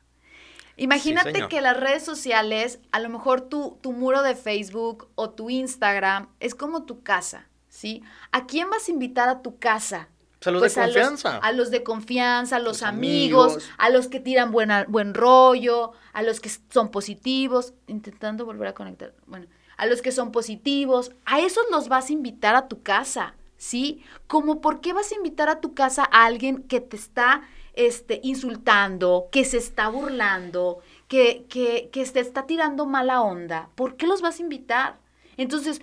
Imagínate 0.77 1.47
que 1.47 1.61
las 1.61 1.77
redes 1.77 2.03
sociales, 2.03 2.79
a 2.91 2.99
lo 2.99 3.09
mejor 3.09 3.41
tu, 3.41 3.77
tu 3.81 3.91
muro 3.91 4.23
de 4.23 4.35
Facebook 4.35 5.09
o 5.15 5.29
tu 5.29 5.49
Instagram 5.49 6.29
es 6.39 6.55
como 6.55 6.85
tu 6.85 7.03
casa, 7.03 7.47
¿sí? 7.81 8.03
¿A 8.31 8.45
quién 8.45 8.69
vas 8.69 8.87
a 8.87 8.91
invitar 8.91 9.27
a 9.27 9.41
tu 9.41 9.57
casa? 9.57 10.07
O 10.39 10.43
sea, 10.43 10.51
los 10.51 10.61
Pues 10.61 10.75
de 10.75 10.81
a 10.81 10.85
los- 10.87 10.95
confianza. 10.95 11.37
A 11.37 11.51
los, 11.51 11.71
de 11.71 11.83
confianza, 11.83 12.55
a 12.57 12.59
los, 12.59 12.67
Los 12.81 12.83
amigos, 12.83 13.45
amigos. 13.53 13.69
a 13.79 13.89
los 13.89 14.07
que 14.07 14.19
tiran 14.19 14.51
buena, 14.51 14.85
buen 14.87 15.13
rollo, 15.15 15.91
a 16.13 16.21
los 16.21 16.39
que 16.39 16.49
son 16.69 16.89
positivos, 16.91 17.73
intentando 17.87 18.45
volver 18.45 18.67
a 18.67 18.73
conectar, 18.73 19.13
bueno, 19.25 19.47
a 19.77 19.85
los 19.87 20.01
que 20.03 20.11
son 20.11 20.31
positivos, 20.31 21.11
a 21.25 21.39
esos 21.39 21.63
los 21.71 21.89
vas 21.89 22.09
a 22.09 22.13
invitar 22.13 22.53
a 22.55 22.67
tu 22.67 22.83
casa, 22.83 23.33
¿sí? 23.57 24.03
Como 24.27 24.61
por 24.61 24.79
qué 24.81 24.93
vas 24.93 25.11
a 25.11 25.15
invitar 25.15 25.49
a 25.49 25.59
tu 25.59 25.73
casa 25.73 26.07
a 26.11 26.25
alguien 26.25 26.61
que 26.63 26.81
te 26.81 26.97
está 26.97 27.41
este, 27.73 28.19
insultando, 28.23 29.27
que 29.31 29.43
se 29.45 29.57
está 29.57 29.89
burlando, 29.89 30.79
que, 31.07 31.45
que, 31.49 31.89
que 31.91 32.05
te 32.05 32.19
está 32.19 32.45
tirando 32.45 32.85
mala 32.85 33.21
onda, 33.21 33.69
¿por 33.75 33.95
qué 33.95 34.05
los 34.07 34.21
vas 34.21 34.39
a 34.39 34.43
invitar? 34.43 34.97
Entonces, 35.37 35.81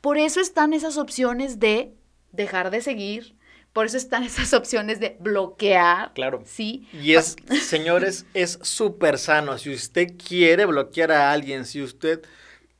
por 0.00 0.18
eso 0.18 0.40
están 0.40 0.72
esas 0.72 0.96
opciones 0.96 1.58
de 1.58 1.94
dejar 2.32 2.70
de 2.70 2.80
seguir, 2.80 3.36
por 3.72 3.86
eso 3.86 3.96
están 3.96 4.22
esas 4.24 4.52
opciones 4.52 5.00
de 5.00 5.16
bloquear. 5.20 6.12
Claro. 6.14 6.42
Sí. 6.44 6.88
Y 6.92 7.14
es, 7.14 7.36
señores, 7.62 8.26
es 8.34 8.58
súper 8.62 9.18
sano. 9.18 9.58
Si 9.58 9.72
usted 9.72 10.14
quiere 10.16 10.66
bloquear 10.66 11.12
a 11.12 11.32
alguien, 11.32 11.64
si 11.64 11.82
usted, 11.82 12.22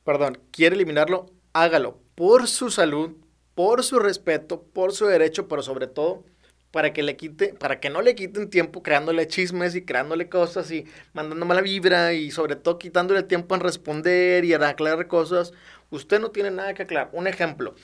perdón, 0.03 0.39
quiere 0.51 0.75
eliminarlo, 0.75 1.27
hágalo 1.53 1.99
por 2.15 2.47
su 2.47 2.69
salud, 2.69 3.11
por 3.55 3.83
su 3.83 3.99
respeto, 3.99 4.63
por 4.63 4.93
su 4.93 5.05
derecho, 5.05 5.47
pero 5.47 5.61
sobre 5.63 5.87
todo 5.87 6.23
para 6.71 6.93
que 6.93 7.03
le 7.03 7.17
quite, 7.17 7.53
para 7.53 7.79
que 7.79 7.89
no 7.89 8.01
le 8.01 8.15
quiten 8.15 8.49
tiempo 8.49 8.81
creándole 8.81 9.27
chismes 9.27 9.75
y 9.75 9.83
creándole 9.83 10.29
cosas 10.29 10.71
y 10.71 10.85
mandando 11.13 11.45
mala 11.45 11.61
vibra 11.61 12.13
y 12.13 12.31
sobre 12.31 12.55
todo 12.55 12.79
quitándole 12.79 13.23
tiempo 13.23 13.55
en 13.55 13.61
responder 13.61 14.45
y 14.45 14.53
en 14.53 14.63
aclarar 14.63 15.07
cosas. 15.07 15.51
Usted 15.91 16.19
no 16.19 16.31
tiene 16.31 16.51
nada 16.51 16.73
que 16.73 16.83
aclarar. 16.83 17.09
Un 17.13 17.27
ejemplo, 17.27 17.75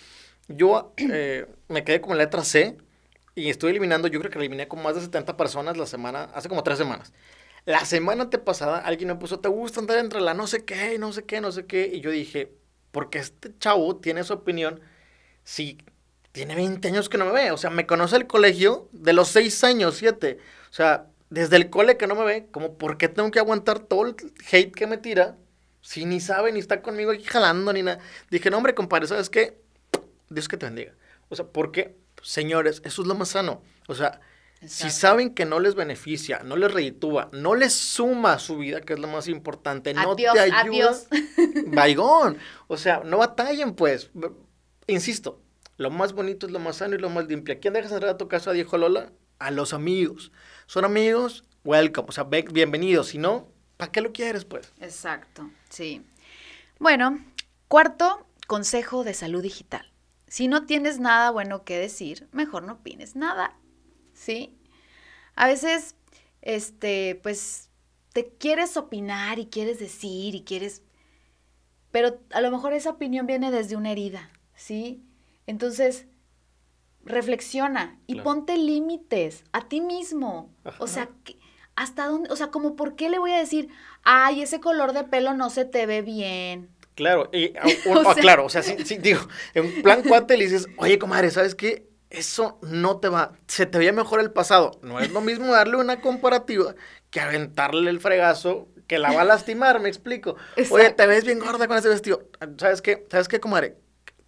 yo 0.48 0.94
eh, 0.98 1.46
me 1.68 1.84
quedé 1.84 2.02
con 2.02 2.18
la 2.18 2.24
letra 2.24 2.44
C 2.44 2.78
y 3.36 3.50
estoy 3.50 3.72
eliminando, 3.72 4.08
yo 4.08 4.20
creo 4.20 4.32
que 4.32 4.40
eliminé 4.40 4.68
como 4.68 4.84
más 4.84 4.96
de 4.96 5.02
70 5.02 5.38
personas 5.38 5.78
la 5.78 5.86
semana, 5.86 6.24
hace 6.34 6.50
como 6.50 6.64
tres 6.64 6.78
semanas. 6.80 7.14
La 7.66 7.86
semana 7.86 8.24
antepasada 8.24 8.80
alguien 8.80 9.10
me 9.10 9.16
puso, 9.16 9.40
¿te 9.40 9.50
gusta 9.50 9.80
andar 9.80 10.00
entre 10.00 10.22
la 10.22 10.34
no 10.34 10.48
sé 10.48 10.64
qué, 10.66 10.98
no 10.98 11.14
sé 11.14 11.24
qué, 11.26 11.42
no 11.42 11.52
sé 11.52 11.66
qué? 11.66 11.92
Y 11.94 12.00
yo 12.00 12.10
dije, 12.12 12.52
porque 12.92 13.20
este 13.20 13.52
chavo 13.60 13.98
tiene 13.98 14.24
su 14.24 14.34
opinión, 14.34 14.82
si 15.44 15.78
tiene 16.32 16.56
20 16.56 16.88
años 16.88 17.10
que 17.10 17.18
no 17.18 17.26
me 17.26 17.32
ve, 17.32 17.52
o 17.52 17.58
sea, 17.58 17.70
me 17.70 17.86
conoce 17.86 18.16
el 18.16 18.28
colegio 18.28 18.90
de 18.92 19.14
los 19.14 19.28
6 19.30 19.64
años, 19.64 19.98
7. 19.98 20.40
O 20.70 20.74
sea, 20.74 21.08
desde 21.30 21.58
el 21.58 21.70
cole 21.70 21.98
que 21.98 22.08
no 22.08 22.16
me 22.16 22.26
ve, 22.26 22.48
como, 22.52 22.78
¿por 22.78 22.98
qué 22.98 23.10
tengo 23.10 23.32
que 23.32 23.40
aguantar 23.40 23.80
todo 23.80 24.06
el 24.06 24.16
hate 24.52 24.74
que 24.74 24.88
me 24.88 24.98
tira? 24.98 25.36
Si 25.88 26.04
ni 26.04 26.20
sabe, 26.20 26.52
ni 26.52 26.60
está 26.60 26.82
conmigo 26.82 27.12
aquí 27.12 27.24
jalando, 27.24 27.72
ni 27.72 27.82
nada. 27.82 28.00
Dije, 28.30 28.50
no, 28.50 28.58
hombre, 28.58 28.76
compadre, 28.76 29.08
¿sabes 29.08 29.30
qué? 29.30 29.58
Dios 30.30 30.50
que 30.50 30.58
te 30.58 30.66
bendiga. 30.66 30.92
O 31.30 31.36
sea, 31.38 31.46
porque, 31.46 31.96
señores, 32.22 32.82
eso 32.84 33.04
es 33.04 33.08
lo 33.08 33.16
más 33.16 33.30
sano. 33.30 33.62
O 33.88 33.96
sea, 33.96 34.20
si 34.60 34.66
Exacto. 34.66 34.96
saben 34.98 35.34
que 35.34 35.46
no 35.46 35.62
les 35.62 35.76
beneficia, 35.76 36.42
no 36.44 36.58
les 36.58 36.74
reditúa, 36.74 37.30
no 37.32 37.56
les 37.56 37.74
suma 37.74 38.34
a 38.34 38.40
su 38.40 38.58
vida, 38.58 38.82
que 38.82 38.92
es 38.96 39.00
lo 39.00 39.08
más 39.08 39.30
importante, 39.30 39.94
no 39.94 40.12
Adiós, 40.12 40.34
te 40.34 40.40
ayuda, 40.42 40.60
adiós. 40.60 41.08
vaigón. 41.68 42.38
O 42.68 42.76
sea, 42.76 43.02
no 43.06 43.20
batallen, 43.20 43.74
pues. 43.74 44.10
Insisto, 44.88 45.42
lo 45.78 45.90
más 45.90 46.12
bonito 46.12 46.48
es 46.48 46.52
lo 46.52 46.60
más 46.60 46.76
sano 46.76 46.96
y 46.96 46.98
lo 46.98 47.10
más 47.10 47.28
limpio. 47.30 47.56
¿A 47.56 47.60
quién 47.60 47.74
dejas 47.74 47.94
entrar 47.94 48.12
a 48.12 48.18
tu 48.18 48.28
casa, 48.28 48.52
dijo 48.52 48.78
Lola? 48.78 49.14
A 49.40 49.52
los 49.52 49.72
amigos. 49.74 50.34
Son 50.66 50.84
amigos, 50.84 51.46
welcome. 51.64 52.10
O 52.10 52.12
sea, 52.12 52.26
ve- 52.26 52.46
bienvenidos. 52.52 53.08
Si 53.08 53.18
no, 53.20 53.48
¿para 53.78 53.92
qué 53.92 54.02
lo 54.02 54.12
quieres, 54.12 54.46
pues? 54.46 54.74
Exacto, 54.82 55.50
sí. 55.70 56.04
Bueno, 56.80 57.24
cuarto 57.68 58.26
consejo 58.48 59.04
de 59.04 59.14
salud 59.14 59.42
digital. 59.42 59.92
Si 60.28 60.48
no 60.48 60.66
tienes 60.66 61.00
nada 61.00 61.32
bueno 61.32 61.64
que 61.64 61.78
decir, 61.78 62.28
mejor 62.32 62.64
no 62.64 62.74
opines 62.74 63.16
nada, 63.16 63.56
¿sí? 64.14 64.58
A 65.36 65.48
veces, 65.48 65.96
este, 66.42 67.20
pues, 67.24 67.70
te 68.14 68.30
quieres 68.30 68.76
opinar 68.78 69.40
y 69.40 69.48
quieres 69.48 69.80
decir 69.80 70.36
y 70.36 70.44
quieres, 70.44 70.82
pero 71.92 72.20
a 72.32 72.42
lo 72.42 72.52
mejor 72.52 72.74
esa 72.74 72.90
opinión 72.90 73.26
viene 73.28 73.52
desde 73.52 73.76
una 73.76 73.92
herida, 73.92 74.30
¿sí? 74.56 75.02
Entonces, 75.46 76.08
reflexiona 77.06 78.00
y 78.08 78.14
Claro. 78.14 78.24
ponte 78.26 78.58
límites 78.58 79.44
a 79.54 79.68
ti 79.68 79.82
mismo. 79.82 80.50
O 80.80 80.88
sea, 80.88 81.10
que- 81.24 81.37
¿hasta 81.78 82.08
dónde? 82.08 82.30
O 82.32 82.36
sea, 82.36 82.48
como, 82.48 82.76
¿por 82.76 82.98
qué 82.98 83.10
le 83.10 83.20
voy 83.20 83.32
a 83.32 83.38
decir, 83.40 83.70
ay, 84.04 84.42
ese 84.42 84.60
color 84.60 84.92
de 84.92 85.06
pelo 85.06 85.34
no 85.34 85.50
se 85.50 85.64
te 85.64 85.86
ve 85.86 86.02
bien? 86.02 86.70
Claro, 86.96 87.30
y, 87.32 87.54
o- 87.88 87.92
O 87.94 88.00
o- 88.02 88.14
sea- 88.14 88.22
claro, 88.22 88.44
o 88.46 88.50
sea, 88.50 88.64
sí, 88.64 88.76
sí, 88.84 88.98
digo, 88.98 89.22
en 89.54 89.82
plan 89.82 90.04
cuate 90.04 90.36
le 90.36 90.44
dices, 90.44 90.68
oye, 90.78 91.00
comadre, 91.00 91.32
¿sabes 91.32 91.56
qué? 91.56 91.88
Eso 92.10 92.58
no 92.62 92.98
te 93.00 93.10
va, 93.10 93.34
se 93.48 93.66
te 93.66 93.78
veía 93.78 93.92
mejor 93.94 94.20
el 94.20 94.32
pasado. 94.32 94.80
No 94.82 95.00
es 95.00 95.12
lo 95.12 95.22
mismo 95.22 95.48
darle 95.54 95.78
una 95.78 96.02
comparativa 96.02 96.74
que 97.10 97.20
aventarle 97.20 97.90
el 97.90 98.00
fregazo 98.00 98.68
que 98.88 98.98
la 98.98 99.12
va 99.12 99.22
a 99.22 99.26
lastimar, 99.26 99.82
me 99.82 99.90
explico. 99.90 100.38
Oye, 100.72 100.90
te 100.92 101.06
ves 101.06 101.26
bien 101.26 101.40
gorda 101.40 101.68
con 101.68 101.78
ese 101.78 101.90
vestido. 101.90 102.24
¿Sabes 102.58 102.82
qué? 102.82 103.06
¿Sabes 103.12 103.28
qué, 103.28 103.42
comadre? 103.42 103.76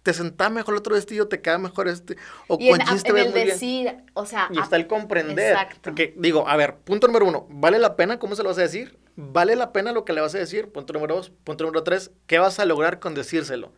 Te 0.02 0.14
sentaba 0.14 0.48
mejor 0.50 0.74
el 0.74 0.78
otro 0.78 0.94
vestido, 0.94 1.28
te 1.28 1.42
queda 1.42 1.58
mejor 1.58 1.86
este. 1.88 2.16
O 2.48 2.56
Y 2.58 2.68
en, 2.70 2.78
con 2.78 2.86
jeans 2.86 3.02
te 3.02 3.08
en 3.10 3.14
ves 3.14 3.26
el 3.26 3.32
muy 3.32 3.42
bien. 3.42 3.48
decir, 3.48 3.96
o 4.14 4.24
sea, 4.24 4.48
Y 4.50 4.58
está 4.58 4.76
el 4.76 4.86
comprender. 4.86 5.52
Exacto. 5.52 5.78
Porque 5.82 6.14
digo, 6.16 6.48
a 6.48 6.56
ver, 6.56 6.76
punto 6.76 7.06
número 7.06 7.26
uno, 7.26 7.46
¿vale 7.50 7.78
la 7.78 7.96
pena? 7.96 8.18
¿Cómo 8.18 8.34
se 8.34 8.42
lo 8.42 8.48
vas 8.48 8.58
a 8.58 8.62
decir? 8.62 8.98
¿Vale 9.16 9.56
la 9.56 9.72
pena 9.72 9.92
lo 9.92 10.04
que 10.06 10.12
le 10.14 10.22
vas 10.22 10.34
a 10.34 10.38
decir? 10.38 10.72
Punto 10.72 10.92
número 10.94 11.16
dos. 11.16 11.30
Punto 11.44 11.64
número 11.64 11.82
tres, 11.82 12.12
¿qué 12.26 12.38
vas 12.38 12.58
a 12.58 12.64
lograr 12.64 12.98
con 12.98 13.14
decírselo? 13.14 13.72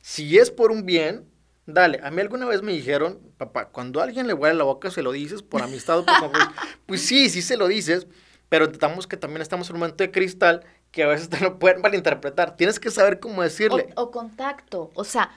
Si 0.00 0.38
es 0.38 0.50
por 0.50 0.72
un 0.72 0.84
bien, 0.84 1.28
dale. 1.66 2.00
A 2.02 2.10
mí 2.10 2.20
alguna 2.20 2.46
vez 2.46 2.62
me 2.62 2.72
dijeron, 2.72 3.20
papá, 3.36 3.66
cuando 3.68 4.00
a 4.00 4.04
alguien 4.04 4.26
le 4.26 4.34
huele 4.34 4.56
la 4.56 4.64
boca, 4.64 4.90
se 4.90 5.02
lo 5.02 5.12
dices 5.12 5.42
por 5.42 5.62
amistad 5.62 6.00
o 6.00 6.04
por 6.06 6.18
confianza?". 6.18 6.54
Pues 6.86 7.02
sí, 7.02 7.28
sí 7.30 7.40
se 7.42 7.56
lo 7.56 7.68
dices, 7.68 8.08
pero 8.48 8.64
intentamos 8.64 9.06
que 9.06 9.16
también 9.16 9.42
estamos 9.42 9.68
en 9.70 9.76
un 9.76 9.80
momento 9.80 10.02
de 10.02 10.10
cristal 10.10 10.64
que 10.90 11.02
a 11.04 11.06
veces 11.06 11.28
te 11.28 11.38
lo 11.40 11.58
pueden 11.58 11.82
malinterpretar. 11.82 12.56
Tienes 12.56 12.80
que 12.80 12.90
saber 12.90 13.20
cómo 13.20 13.42
decirle. 13.42 13.92
O, 13.94 14.04
o 14.04 14.10
contacto. 14.10 14.90
O 14.94 15.04
sea, 15.04 15.30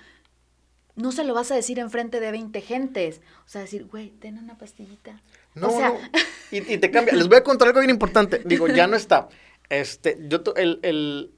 no 0.95 1.11
se 1.11 1.23
lo 1.23 1.33
vas 1.33 1.51
a 1.51 1.55
decir 1.55 1.79
enfrente 1.79 2.19
de 2.19 2.31
20 2.31 2.61
gentes. 2.61 3.21
O 3.45 3.49
sea, 3.49 3.61
decir, 3.61 3.85
güey, 3.85 4.09
ten 4.09 4.37
una 4.37 4.57
pastillita. 4.57 5.21
No, 5.55 5.67
o 5.67 5.77
sea, 5.77 5.89
no. 5.89 5.99
Y, 6.51 6.73
y 6.73 6.77
te 6.79 6.91
cambia. 6.91 7.13
Les 7.13 7.29
voy 7.29 7.37
a 7.37 7.43
contar 7.43 7.69
algo 7.69 7.79
bien 7.79 7.91
importante. 7.91 8.41
Digo, 8.43 8.67
ya 8.67 8.85
no 8.85 8.97
está. 8.97 9.29
Este, 9.69 10.17
yo, 10.27 10.43
el, 10.57 10.79
el, 10.83 11.31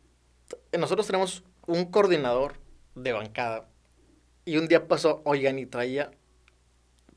nosotros 0.79 1.05
tenemos 1.05 1.43
un 1.67 1.85
coordinador 1.85 2.55
de 2.95 3.11
bancada. 3.11 3.69
Y 4.45 4.57
un 4.57 4.67
día 4.67 4.87
pasó, 4.87 5.21
oigan, 5.23 5.59
y 5.59 5.67
traía, 5.67 6.09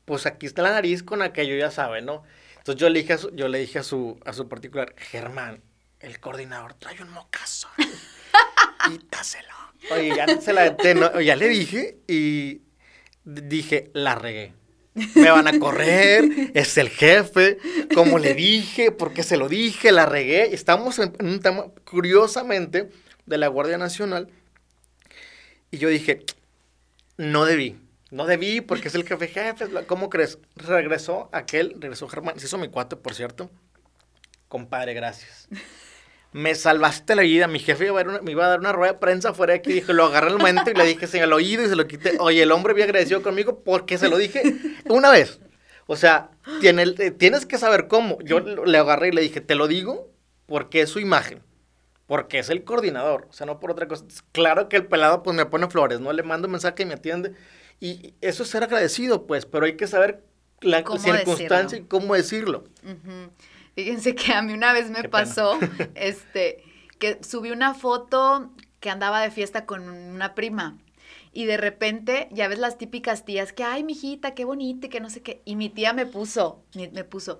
pues 0.05 0.25
aquí 0.25 0.45
está 0.45 0.61
la 0.61 0.71
nariz 0.71 1.03
con 1.03 1.21
aquello, 1.23 1.57
ya 1.57 1.71
saben, 1.71 2.05
¿no? 2.05 2.23
Entonces 2.57 2.79
yo 2.79 2.89
le 2.89 2.99
dije 2.99 3.13
a 3.13 3.17
su, 3.17 3.35
yo 3.35 3.47
le 3.47 3.59
dije 3.59 3.79
a 3.79 3.83
su, 3.83 4.19
a 4.25 4.33
su 4.33 4.47
particular, 4.47 4.93
Germán, 4.95 5.61
el 5.99 6.19
coordinador 6.19 6.75
trae 6.75 7.01
un 7.01 7.09
mocazo. 7.09 7.67
Quítaselo. 8.85 9.56
Oye, 9.91 10.15
ya 10.15 10.41
se 10.41 10.53
la 10.53 10.75
no, 10.95 11.21
ya 11.21 11.35
le 11.35 11.49
dije 11.49 11.97
y 12.07 12.61
dije, 13.23 13.91
la 13.93 14.15
regué. 14.15 14.53
Me 15.15 15.29
van 15.29 15.47
a 15.47 15.59
correr, 15.59 16.51
es 16.55 16.75
el 16.77 16.89
jefe, 16.89 17.59
como 17.93 18.17
le 18.17 18.33
dije, 18.33 18.91
porque 18.91 19.21
se 19.21 19.37
lo 19.37 19.47
dije, 19.47 19.91
la 19.91 20.07
regué. 20.07 20.55
Estamos 20.55 20.97
en 20.97 21.13
un 21.19 21.39
tema, 21.39 21.65
curiosamente, 21.89 22.89
de 23.27 23.37
la 23.37 23.47
Guardia 23.47 23.77
Nacional. 23.77 24.29
Y 25.69 25.77
yo 25.77 25.89
dije, 25.89 26.25
no 27.17 27.45
debí. 27.45 27.77
No 28.09 28.25
debí 28.25 28.61
porque 28.61 28.87
es 28.87 28.95
el 28.95 29.05
jefe 29.05 29.27
jefe. 29.27 29.65
¿Cómo 29.85 30.09
crees? 30.09 30.39
Regresó 30.55 31.29
aquel, 31.31 31.75
regresó 31.79 32.07
Germán. 32.07 32.39
Se 32.39 32.47
hizo 32.47 32.57
mi 32.57 32.69
cuate, 32.69 32.95
por 32.95 33.13
cierto. 33.13 33.51
Compadre, 34.47 34.93
gracias. 34.93 35.47
Me 36.33 36.55
salvaste 36.55 37.15
la 37.15 37.21
vida. 37.23 37.47
Mi 37.47 37.59
jefe 37.59 37.85
iba 37.87 38.01
a 38.01 38.21
me 38.21 38.31
iba 38.31 38.45
a 38.45 38.49
dar 38.49 38.59
una 38.59 38.71
rueda 38.71 38.93
de 38.93 38.99
prensa 38.99 39.33
fuera 39.33 39.53
de 39.53 39.59
aquí. 39.59 39.73
Dije, 39.73 39.93
lo 39.93 40.05
agarré 40.05 40.29
el 40.29 40.37
momento 40.37 40.69
y 40.69 40.73
le 40.73 40.85
dije 40.85 41.07
en 41.17 41.23
el 41.23 41.33
oído 41.33 41.63
y 41.63 41.69
se 41.69 41.75
lo 41.75 41.87
quité. 41.87 42.17
Oye, 42.19 42.43
el 42.43 42.51
hombre 42.51 42.73
había 42.73 42.85
agradecido 42.85 43.21
conmigo 43.21 43.63
porque 43.63 43.97
se 43.97 44.09
lo 44.09 44.17
dije 44.17 44.41
una 44.89 45.09
vez. 45.11 45.39
O 45.87 45.95
sea, 45.95 46.31
tiene, 46.59 46.85
tienes 47.11 47.45
que 47.45 47.57
saber 47.57 47.87
cómo. 47.87 48.19
Yo 48.21 48.39
le 48.41 48.77
agarré 48.77 49.07
y 49.07 49.11
le 49.11 49.21
dije, 49.21 49.41
te 49.41 49.55
lo 49.55 49.67
digo 49.67 50.11
porque 50.45 50.81
es 50.81 50.89
su 50.89 50.99
imagen. 50.99 51.41
Porque 52.07 52.39
es 52.39 52.49
el 52.49 52.63
coordinador. 52.63 53.27
O 53.29 53.33
sea, 53.33 53.45
no 53.45 53.59
por 53.59 53.71
otra 53.71 53.87
cosa. 53.87 54.05
Claro 54.31 54.69
que 54.69 54.77
el 54.77 54.85
pelado 54.85 55.23
pues 55.23 55.35
me 55.35 55.45
pone 55.45 55.69
flores, 55.69 55.99
¿no? 55.99 56.13
Le 56.13 56.23
mando 56.23 56.47
un 56.47 56.53
mensaje 56.53 56.83
y 56.83 56.85
me 56.85 56.93
atiende. 56.95 57.33
Y 57.79 58.15
eso 58.21 58.43
es 58.43 58.49
ser 58.49 58.63
agradecido, 58.63 59.27
pues, 59.27 59.45
pero 59.45 59.65
hay 59.65 59.75
que 59.75 59.87
saber 59.87 60.23
la 60.61 60.83
circunstancia 60.97 61.77
y 61.77 61.83
cómo 61.83 62.15
decirlo. 62.15 62.63
Fíjense 63.77 64.15
que 64.15 64.33
a 64.33 64.41
mí 64.41 64.53
una 64.53 64.73
vez 64.73 64.89
me 64.89 65.07
pasó, 65.07 65.59
este, 65.93 66.63
que 66.97 67.19
subí 67.23 67.51
una 67.51 67.75
foto 67.75 68.49
que 68.79 68.89
andaba 68.89 69.21
de 69.21 69.29
fiesta 69.29 69.67
con 69.67 69.87
una 69.87 70.33
prima. 70.33 70.79
Y 71.31 71.45
de 71.45 71.57
repente, 71.57 72.27
ya 72.31 72.47
ves 72.47 72.57
las 72.57 72.79
típicas 72.79 73.23
tías 73.23 73.53
que, 73.53 73.63
ay, 73.63 73.83
mijita, 73.83 74.33
qué 74.33 74.45
bonita, 74.45 74.89
que 74.89 74.99
no 74.99 75.11
sé 75.11 75.21
qué. 75.21 75.43
Y 75.45 75.55
mi 75.55 75.69
tía 75.69 75.93
me 75.93 76.07
puso, 76.07 76.63
me 76.73 77.03
puso, 77.03 77.39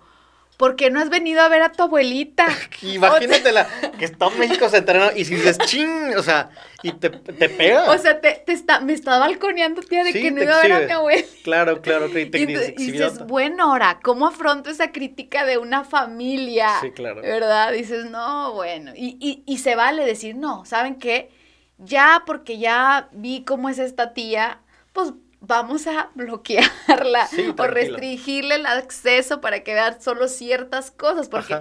¿por 0.58 0.76
qué 0.76 0.90
no 0.90 1.00
has 1.00 1.10
venido 1.10 1.42
a 1.42 1.50
ver 1.50 1.62
a 1.62 1.72
tu 1.72 1.84
abuelita? 1.84 2.48
Imagínate 2.82 3.52
la, 3.52 3.68
que 3.98 4.06
está 4.06 4.28
en 4.28 4.40
México 4.40 4.68
centrado 4.70 5.12
y 5.16 5.24
si 5.24 5.36
dices 5.36 5.58
ching, 5.60 6.16
o 6.18 6.24
sea, 6.24 6.50
y 6.82 6.92
te, 6.92 7.10
te 7.12 7.50
pega. 7.50 7.90
O 7.92 7.98
sea, 7.98 8.20
te, 8.20 8.44
te 8.46 8.52
está, 8.52 8.80
me 8.80 8.94
está 8.94 9.20
balconeando, 9.20 9.82
tía, 9.84 10.04
de 10.04 10.12
que 10.12 10.32
no 10.32 10.42
iba 10.44 10.58
a 10.58 10.62
ver 10.62 10.72
a 10.74 10.80
mi 10.82 10.92
abuela. 10.92 11.28
Claro, 11.44 11.82
claro, 11.82 12.12
que 12.12 12.26
te, 12.26 12.40
y, 12.40 12.44
y 12.44 12.92
dices, 12.92 13.26
bueno, 13.26 13.72
ahora, 13.72 14.00
¿cómo 14.02 14.28
afronto 14.28 14.70
esa 14.70 14.92
crítica 14.92 15.46
de 15.46 15.58
una 15.58 15.84
familia? 15.84 16.70
Sí, 16.82 16.92
claro. 16.92 17.22
¿Verdad? 17.22 17.72
Dices, 17.72 18.06
no, 18.06 18.54
bueno. 18.54 18.92
Y, 18.96 19.18
y, 19.20 19.44
y 19.46 19.60
se 19.60 19.76
vale 19.76 20.06
decir, 20.06 20.36
no, 20.36 20.66
¿saben 20.66 20.96
qué? 20.96 21.30
Ya 21.78 22.24
porque 22.26 22.58
ya 22.58 23.10
vi 23.12 23.44
cómo 23.46 23.70
es 23.70 23.78
esta 23.78 24.14
tía, 24.14 24.60
pues 24.94 25.14
vamos 25.40 25.88
a 25.88 26.10
bloquearla 26.16 27.30
o 27.58 27.68
restringirle 27.68 28.56
el 28.56 28.66
acceso 28.66 29.42
para 29.42 29.64
que 29.64 29.74
vea 29.74 30.00
solo 30.00 30.28
ciertas 30.28 30.92
cosas, 30.92 31.30
porque 31.30 31.56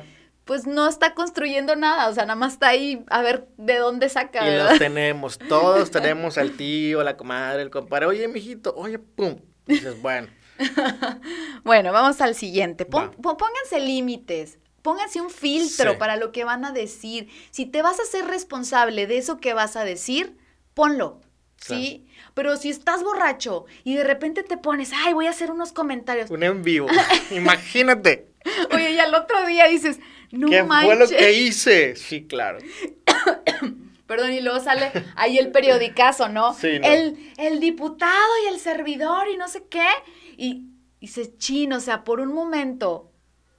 pues 0.44 0.66
no 0.66 0.88
está 0.88 1.14
construyendo 1.14 1.74
nada, 1.74 2.08
o 2.08 2.14
sea, 2.14 2.24
nada 2.24 2.36
más 2.36 2.54
está 2.54 2.68
ahí 2.68 3.04
a 3.08 3.20
ver 3.20 3.48
de 3.56 3.78
dónde 3.78 4.08
saca. 4.08 4.48
Y 4.48 4.56
los 4.56 4.78
tenemos, 4.78 5.38
todos 5.38 5.90
tenemos 5.90 6.38
al 6.38 6.52
tío, 6.52 7.02
la 7.02 7.16
comadre, 7.16 7.62
el 7.62 7.70
compadre, 7.70 8.06
oye, 8.06 8.28
mijito, 8.28 8.72
oye, 8.76 8.98
pum, 8.98 9.36
dices, 9.66 10.00
bueno. 10.00 10.28
bueno, 11.64 11.92
vamos 11.92 12.20
al 12.20 12.34
siguiente, 12.34 12.86
pónganse 12.86 13.80
límites. 13.80 14.58
Pónganse 14.82 15.20
un 15.20 15.30
filtro 15.30 15.98
para 15.98 16.14
lo 16.14 16.30
que 16.30 16.44
van 16.44 16.64
a 16.64 16.70
decir. 16.70 17.28
Si 17.50 17.66
te 17.66 17.82
vas 17.82 17.98
a 17.98 18.04
ser 18.04 18.24
responsable 18.24 19.08
de 19.08 19.18
eso 19.18 19.38
que 19.38 19.52
vas 19.52 19.74
a 19.74 19.84
decir, 19.84 20.36
ponlo. 20.74 21.20
¿Sí? 21.56 22.06
Pero 22.34 22.56
si 22.56 22.70
estás 22.70 23.02
borracho 23.02 23.66
y 23.84 23.94
de 23.94 24.04
repente 24.04 24.42
te 24.42 24.56
pones, 24.56 24.92
ay, 24.94 25.14
voy 25.14 25.26
a 25.26 25.30
hacer 25.30 25.50
unos 25.50 25.72
comentarios. 25.72 26.30
Un 26.30 26.42
en 26.42 26.62
vivo, 26.62 26.88
imagínate. 27.30 28.28
Oye, 28.72 28.92
y 28.92 28.98
al 28.98 29.14
otro 29.14 29.46
día 29.46 29.66
dices, 29.66 29.98
no 30.30 30.48
¿Qué 30.48 30.64
fue 30.64 30.96
lo 30.96 31.08
que 31.08 31.32
hice? 31.32 31.96
Sí, 31.96 32.26
claro. 32.26 32.58
Perdón, 34.06 34.32
y 34.32 34.40
luego 34.40 34.60
sale 34.60 34.92
ahí 35.16 35.36
el 35.38 35.50
periodicazo, 35.50 36.28
¿no? 36.28 36.54
Sí, 36.54 36.78
El, 36.82 37.18
el 37.38 37.58
diputado 37.58 38.30
y 38.44 38.54
el 38.54 38.60
servidor 38.60 39.28
y 39.28 39.36
no 39.36 39.48
sé 39.48 39.64
qué. 39.68 39.88
Y, 40.36 40.68
y 41.00 41.08
se 41.08 41.36
chino, 41.36 41.78
o 41.78 41.80
sea, 41.80 42.04
por 42.04 42.20
un 42.20 42.32
momento 42.32 43.10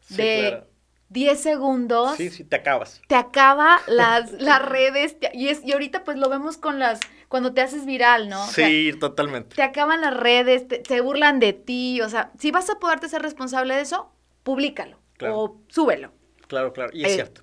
de 0.10 0.64
10 1.10 1.40
segundos. 1.42 2.16
Sí, 2.16 2.30
sí, 2.30 2.46
te 2.46 2.56
acabas. 2.56 3.02
Te 3.08 3.16
acaba 3.16 3.82
las, 3.88 4.32
las 4.34 4.62
redes. 4.62 5.18
y, 5.34 5.50
es, 5.50 5.64
y 5.66 5.74
ahorita 5.74 6.06
pues 6.06 6.18
lo 6.18 6.30
vemos 6.30 6.58
con 6.58 6.80
las 6.80 7.02
cuando 7.28 7.54
te 7.54 7.62
haces 7.62 7.86
viral, 7.86 8.30
¿no? 8.30 8.46
sí, 8.48 8.92
totalmente. 9.00 9.56
Te 9.56 9.64
acaban 9.64 10.02
las 10.02 10.16
redes, 10.16 10.66
te, 10.68 11.02
burlan 11.02 11.40
de 11.40 11.54
ti, 11.54 12.02
o 12.02 12.10
sea, 12.10 12.32
si 12.40 12.52
vas 12.52 12.70
a 12.70 12.80
poderte 12.80 13.10
ser 13.10 13.22
responsable 13.22 13.76
de 13.76 13.82
eso, 13.82 14.12
públicalo 14.44 14.98
o 15.22 15.60
súbelo. 15.68 16.12
Claro, 16.48 16.72
claro, 16.72 16.92
y 16.94 17.04
es 17.04 17.12
eh, 17.12 17.16
cierto. 17.16 17.42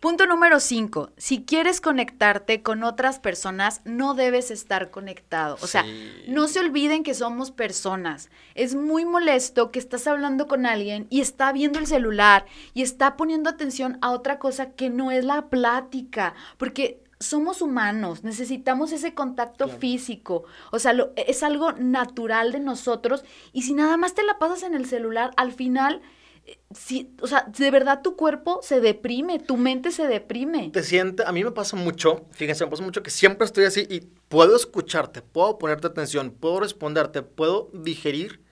Punto 0.00 0.24
número 0.24 0.60
cinco, 0.60 1.10
si 1.18 1.44
quieres 1.44 1.82
conectarte 1.82 2.62
con 2.62 2.84
otras 2.84 3.18
personas, 3.18 3.82
no 3.84 4.14
debes 4.14 4.50
estar 4.50 4.90
conectado. 4.90 5.58
O 5.60 5.66
sea, 5.66 5.84
no 6.26 6.48
se 6.48 6.60
olviden 6.60 7.02
que 7.02 7.12
somos 7.12 7.50
personas. 7.50 8.30
Es 8.54 8.74
muy 8.74 9.04
molesto 9.04 9.70
que 9.70 9.78
estás 9.78 10.06
hablando 10.06 10.46
con 10.46 10.64
alguien 10.64 11.06
y 11.10 11.20
está 11.20 11.52
viendo 11.52 11.78
el 11.78 11.86
celular 11.86 12.46
y 12.72 12.80
está 12.80 13.18
poniendo 13.18 13.50
atención 13.50 13.98
a 14.00 14.12
otra 14.12 14.38
cosa 14.38 14.70
que 14.70 14.88
no 14.88 15.10
es 15.10 15.26
la 15.26 15.50
plática, 15.50 16.32
porque 16.56 17.02
somos 17.20 17.60
humanos, 17.60 18.24
necesitamos 18.24 18.92
ese 18.92 19.14
contacto 19.14 19.68
físico, 19.68 20.44
o 20.72 20.78
sea, 20.78 20.94
es 21.16 21.42
algo 21.42 21.72
natural 21.72 22.50
de 22.50 22.60
nosotros 22.60 23.24
y 23.52 23.62
si 23.62 23.74
nada 23.74 23.98
más 23.98 24.14
te 24.14 24.22
la 24.22 24.38
pasas 24.38 24.62
en 24.62 24.74
el 24.74 24.86
celular, 24.86 25.30
al 25.36 25.52
final, 25.52 26.00
eh, 26.46 26.58
si, 26.74 27.14
o 27.20 27.26
sea, 27.26 27.44
de 27.46 27.70
verdad 27.70 28.00
tu 28.02 28.16
cuerpo 28.16 28.60
se 28.62 28.80
deprime, 28.80 29.38
tu 29.38 29.58
mente 29.58 29.90
se 29.90 30.06
deprime. 30.06 30.70
Te 30.70 30.82
sientes, 30.82 31.26
a 31.26 31.32
mí 31.32 31.44
me 31.44 31.50
pasa 31.50 31.76
mucho, 31.76 32.24
fíjense, 32.30 32.64
me 32.64 32.70
pasa 32.70 32.82
mucho 32.82 33.02
que 33.02 33.10
siempre 33.10 33.44
estoy 33.44 33.66
así 33.66 33.86
y 33.90 34.00
puedo 34.00 34.56
escucharte, 34.56 35.20
puedo 35.20 35.58
ponerte 35.58 35.88
atención, 35.88 36.30
puedo 36.30 36.60
responderte, 36.60 37.20
puedo 37.20 37.70
digerir, 37.74 38.42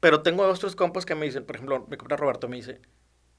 pero 0.00 0.22
tengo 0.22 0.44
otros 0.44 0.74
compas 0.74 1.04
que 1.04 1.14
me 1.14 1.26
dicen, 1.26 1.44
por 1.44 1.56
ejemplo, 1.56 1.86
mi 1.90 1.98
compa 1.98 2.16
Roberto 2.16 2.48
me 2.48 2.56
dice, 2.56 2.80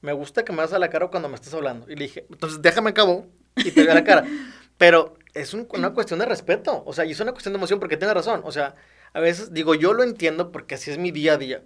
me 0.00 0.12
gusta 0.12 0.44
que 0.44 0.52
me 0.52 0.58
das 0.58 0.72
a 0.72 0.78
la 0.78 0.90
cara 0.90 1.08
cuando 1.08 1.28
me 1.28 1.34
estás 1.34 1.54
hablando. 1.54 1.90
Y 1.90 1.96
le 1.96 2.04
dije, 2.04 2.26
entonces 2.30 2.62
déjame 2.62 2.90
acabo 2.90 3.26
y 3.56 3.70
te 3.70 3.84
veo 3.84 3.94
la 3.94 4.04
cara. 4.04 4.24
Pero 4.78 5.16
es 5.34 5.54
una 5.54 5.92
cuestión 5.94 6.18
de 6.18 6.26
respeto, 6.26 6.82
o 6.84 6.92
sea, 6.92 7.04
y 7.04 7.12
es 7.12 7.20
una 7.20 7.32
cuestión 7.32 7.52
de 7.52 7.58
emoción 7.58 7.80
porque 7.80 7.96
tiene 7.96 8.14
razón. 8.14 8.42
O 8.44 8.52
sea, 8.52 8.74
a 9.12 9.20
veces 9.20 9.52
digo, 9.52 9.74
yo 9.74 9.92
lo 9.92 10.02
entiendo 10.02 10.52
porque 10.52 10.74
así 10.74 10.90
es 10.90 10.98
mi 10.98 11.10
día 11.10 11.34
a 11.34 11.38
día. 11.38 11.62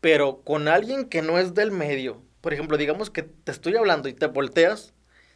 Pero 0.00 0.42
con 0.42 0.68
alguien 0.68 1.06
que 1.06 1.22
no 1.22 1.38
es 1.38 1.54
del 1.54 1.70
medio, 1.70 2.22
por 2.40 2.52
ejemplo, 2.52 2.76
digamos 2.76 3.10
que 3.10 3.22
te 3.22 3.52
estoy 3.52 3.76
hablando 3.76 4.08
y 4.08 4.12
te 4.14 4.26
volteas, 4.26 4.92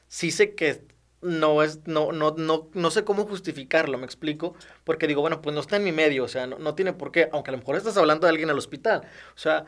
sí 0.09 0.31
sé 0.31 0.55
que 0.55 0.83
no 1.21 1.63
es, 1.63 1.87
no, 1.87 2.13
no, 2.13 2.35
no, 2.37 2.69
no 2.73 2.91
sé 2.91 3.05
cómo 3.05 3.25
justificarlo, 3.27 3.99
me 3.99 4.05
explico, 4.05 4.55
porque 4.85 5.07
digo, 5.07 5.21
bueno, 5.21 5.41
pues 5.43 5.55
no 5.55 5.61
está 5.61 5.77
en 5.77 5.85
mi 5.85 5.93
medio, 5.93 6.25
o 6.25 6.29
sea, 6.29 6.47
no, 6.47 6.59
no 6.59 6.75
tiene 6.75 6.93
por 6.93 7.11
qué, 7.11 7.29
aunque 7.33 7.51
a 7.51 7.53
lo 7.53 7.59
mejor 7.59 7.77
estás 7.77 7.97
hablando 7.97 8.27
de 8.27 8.31
alguien 8.31 8.51
al 8.51 8.59
hospital, 8.59 9.03
o 9.35 9.39
sea, 9.39 9.65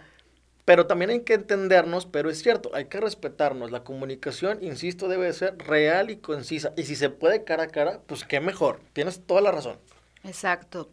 pero 0.64 0.86
también 0.86 1.10
hay 1.10 1.20
que 1.20 1.34
entendernos, 1.34 2.06
pero 2.06 2.30
es 2.30 2.42
cierto, 2.42 2.70
hay 2.74 2.86
que 2.86 3.00
respetarnos. 3.00 3.70
La 3.70 3.84
comunicación, 3.84 4.62
insisto, 4.62 5.08
debe 5.08 5.32
ser 5.32 5.56
real 5.58 6.10
y 6.10 6.16
concisa. 6.16 6.72
Y 6.76 6.84
si 6.84 6.96
se 6.96 7.10
puede 7.10 7.44
cara 7.44 7.64
a 7.64 7.68
cara, 7.68 8.00
pues 8.06 8.24
qué 8.24 8.40
mejor. 8.40 8.80
Tienes 8.92 9.26
toda 9.26 9.40
la 9.40 9.52
razón. 9.52 9.78
Exacto. 10.22 10.90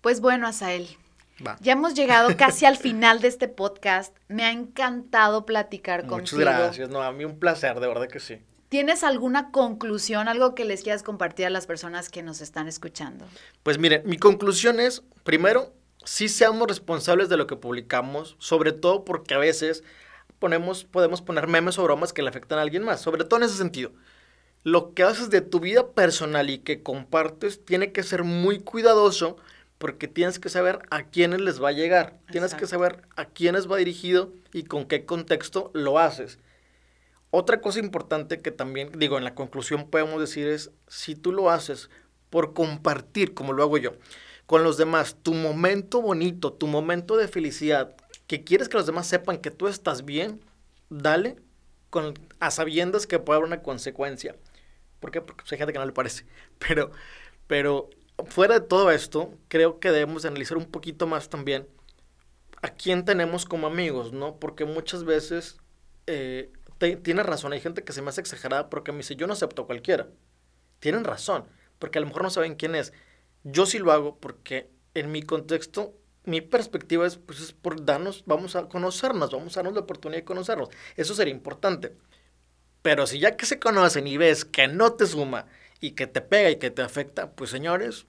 Pues 0.00 0.20
bueno, 0.20 0.46
Asael, 0.46 0.88
ya 1.60 1.72
hemos 1.72 1.94
llegado 1.94 2.36
casi 2.36 2.66
al 2.66 2.76
final 2.76 3.20
de 3.20 3.28
este 3.28 3.48
podcast. 3.48 4.14
Me 4.28 4.44
ha 4.44 4.52
encantado 4.52 5.46
platicar 5.46 6.06
contigo. 6.06 6.38
Muchas 6.38 6.58
gracias. 6.58 6.88
No, 6.90 7.02
a 7.02 7.12
mí 7.12 7.24
un 7.24 7.38
placer, 7.38 7.80
de 7.80 7.88
verdad 7.88 8.08
que 8.08 8.20
sí. 8.20 8.40
¿Tienes 8.68 9.04
alguna 9.04 9.50
conclusión, 9.50 10.26
algo 10.26 10.54
que 10.54 10.64
les 10.64 10.82
quieras 10.82 11.02
compartir 11.02 11.46
a 11.46 11.50
las 11.50 11.66
personas 11.66 12.08
que 12.08 12.22
nos 12.22 12.40
están 12.40 12.66
escuchando? 12.66 13.24
Pues 13.62 13.78
mire, 13.78 14.02
mi 14.04 14.18
conclusión 14.18 14.80
es, 14.80 15.02
primero, 15.22 15.72
sí 16.04 16.28
seamos 16.28 16.68
responsables 16.68 17.28
de 17.28 17.36
lo 17.36 17.46
que 17.46 17.56
publicamos, 17.56 18.36
sobre 18.38 18.72
todo 18.72 19.04
porque 19.04 19.34
a 19.34 19.38
veces 19.38 19.82
ponemos, 20.38 20.84
podemos 20.84 21.22
poner 21.22 21.46
memes 21.46 21.78
o 21.78 21.84
bromas 21.84 22.12
que 22.12 22.22
le 22.22 22.28
afectan 22.28 22.58
a 22.58 22.62
alguien 22.62 22.84
más, 22.84 23.00
sobre 23.00 23.24
todo 23.24 23.38
en 23.38 23.46
ese 23.46 23.56
sentido. 23.56 23.92
Lo 24.62 24.94
que 24.94 25.02
haces 25.02 25.30
de 25.30 25.40
tu 25.40 25.60
vida 25.60 25.88
personal 25.92 26.48
y 26.48 26.58
que 26.58 26.82
compartes 26.82 27.64
tiene 27.64 27.92
que 27.92 28.02
ser 28.02 28.24
muy 28.24 28.60
cuidadoso 28.60 29.36
porque 29.78 30.08
tienes 30.08 30.38
que 30.38 30.48
saber 30.48 30.78
a 30.90 31.04
quiénes 31.04 31.40
les 31.40 31.62
va 31.62 31.68
a 31.68 31.72
llegar, 31.72 32.18
tienes 32.30 32.54
que 32.54 32.66
saber 32.66 33.02
a 33.16 33.26
quiénes 33.26 33.70
va 33.70 33.76
dirigido 33.76 34.32
y 34.52 34.64
con 34.64 34.86
qué 34.86 35.04
contexto 35.04 35.70
lo 35.74 35.98
haces. 35.98 36.38
Otra 37.30 37.60
cosa 37.60 37.80
importante 37.80 38.40
que 38.40 38.52
también, 38.52 38.92
digo, 38.96 39.18
en 39.18 39.24
la 39.24 39.34
conclusión 39.34 39.90
podemos 39.90 40.20
decir 40.20 40.46
es, 40.46 40.70
si 40.86 41.16
tú 41.16 41.32
lo 41.32 41.50
haces 41.50 41.90
por 42.30 42.54
compartir, 42.54 43.34
como 43.34 43.52
lo 43.52 43.62
hago 43.62 43.76
yo, 43.76 43.92
con 44.46 44.62
los 44.64 44.76
demás, 44.76 45.16
tu 45.22 45.34
momento 45.34 46.02
bonito, 46.02 46.52
tu 46.52 46.66
momento 46.66 47.16
de 47.16 47.28
felicidad, 47.28 47.94
que 48.26 48.44
quieres 48.44 48.68
que 48.68 48.76
los 48.76 48.86
demás 48.86 49.06
sepan 49.06 49.38
que 49.38 49.50
tú 49.50 49.68
estás 49.68 50.04
bien, 50.04 50.40
dale 50.90 51.36
con, 51.90 52.14
a 52.40 52.50
sabiendas 52.50 53.06
que 53.06 53.18
puede 53.18 53.38
haber 53.38 53.48
una 53.48 53.62
consecuencia. 53.62 54.36
¿Por 55.00 55.10
qué? 55.10 55.20
Porque 55.20 55.44
hay 55.50 55.58
gente 55.58 55.72
que 55.72 55.78
no 55.78 55.86
le 55.86 55.92
parece. 55.92 56.26
Pero, 56.58 56.90
pero 57.46 57.90
fuera 58.26 58.58
de 58.58 58.66
todo 58.66 58.90
esto, 58.90 59.34
creo 59.48 59.78
que 59.78 59.90
debemos 59.90 60.24
analizar 60.24 60.56
un 60.56 60.64
poquito 60.64 61.06
más 61.06 61.28
también 61.28 61.68
a 62.62 62.70
quién 62.70 63.04
tenemos 63.04 63.44
como 63.44 63.66
amigos, 63.66 64.14
¿no? 64.14 64.40
Porque 64.40 64.64
muchas 64.64 65.04
veces 65.04 65.58
eh, 66.06 66.50
tienes 67.02 67.26
razón, 67.26 67.52
hay 67.52 67.60
gente 67.60 67.84
que 67.84 67.92
se 67.92 68.00
me 68.00 68.08
hace 68.08 68.22
exagerada 68.22 68.70
porque 68.70 68.92
me 68.92 68.98
dice, 68.98 69.16
yo 69.16 69.26
no 69.26 69.34
acepto 69.34 69.62
a 69.62 69.66
cualquiera. 69.66 70.08
Tienen 70.80 71.04
razón, 71.04 71.44
porque 71.78 71.98
a 71.98 72.00
lo 72.00 72.06
mejor 72.06 72.22
no 72.22 72.30
saben 72.30 72.54
quién 72.54 72.74
es. 72.74 72.94
Yo 73.44 73.66
sí 73.66 73.78
lo 73.78 73.92
hago 73.92 74.16
porque 74.16 74.70
en 74.94 75.12
mi 75.12 75.22
contexto, 75.22 75.94
mi 76.24 76.40
perspectiva 76.40 77.06
es, 77.06 77.16
pues, 77.18 77.40
es 77.40 77.52
por 77.52 77.84
darnos, 77.84 78.24
vamos 78.26 78.56
a 78.56 78.68
conocernos, 78.68 79.30
vamos 79.30 79.56
a 79.56 79.60
darnos 79.60 79.74
la 79.74 79.80
oportunidad 79.80 80.20
de 80.20 80.24
conocernos. 80.24 80.70
Eso 80.96 81.14
sería 81.14 81.32
importante. 81.32 81.92
Pero 82.82 83.06
si 83.06 83.18
ya 83.18 83.36
que 83.36 83.46
se 83.46 83.58
conocen 83.58 84.06
y 84.06 84.16
ves 84.16 84.44
que 84.44 84.68
no 84.68 84.92
te 84.92 85.06
suma 85.06 85.46
y 85.80 85.92
que 85.92 86.06
te 86.06 86.20
pega 86.20 86.50
y 86.50 86.56
que 86.56 86.70
te 86.70 86.82
afecta, 86.82 87.30
pues 87.30 87.50
señores. 87.50 88.06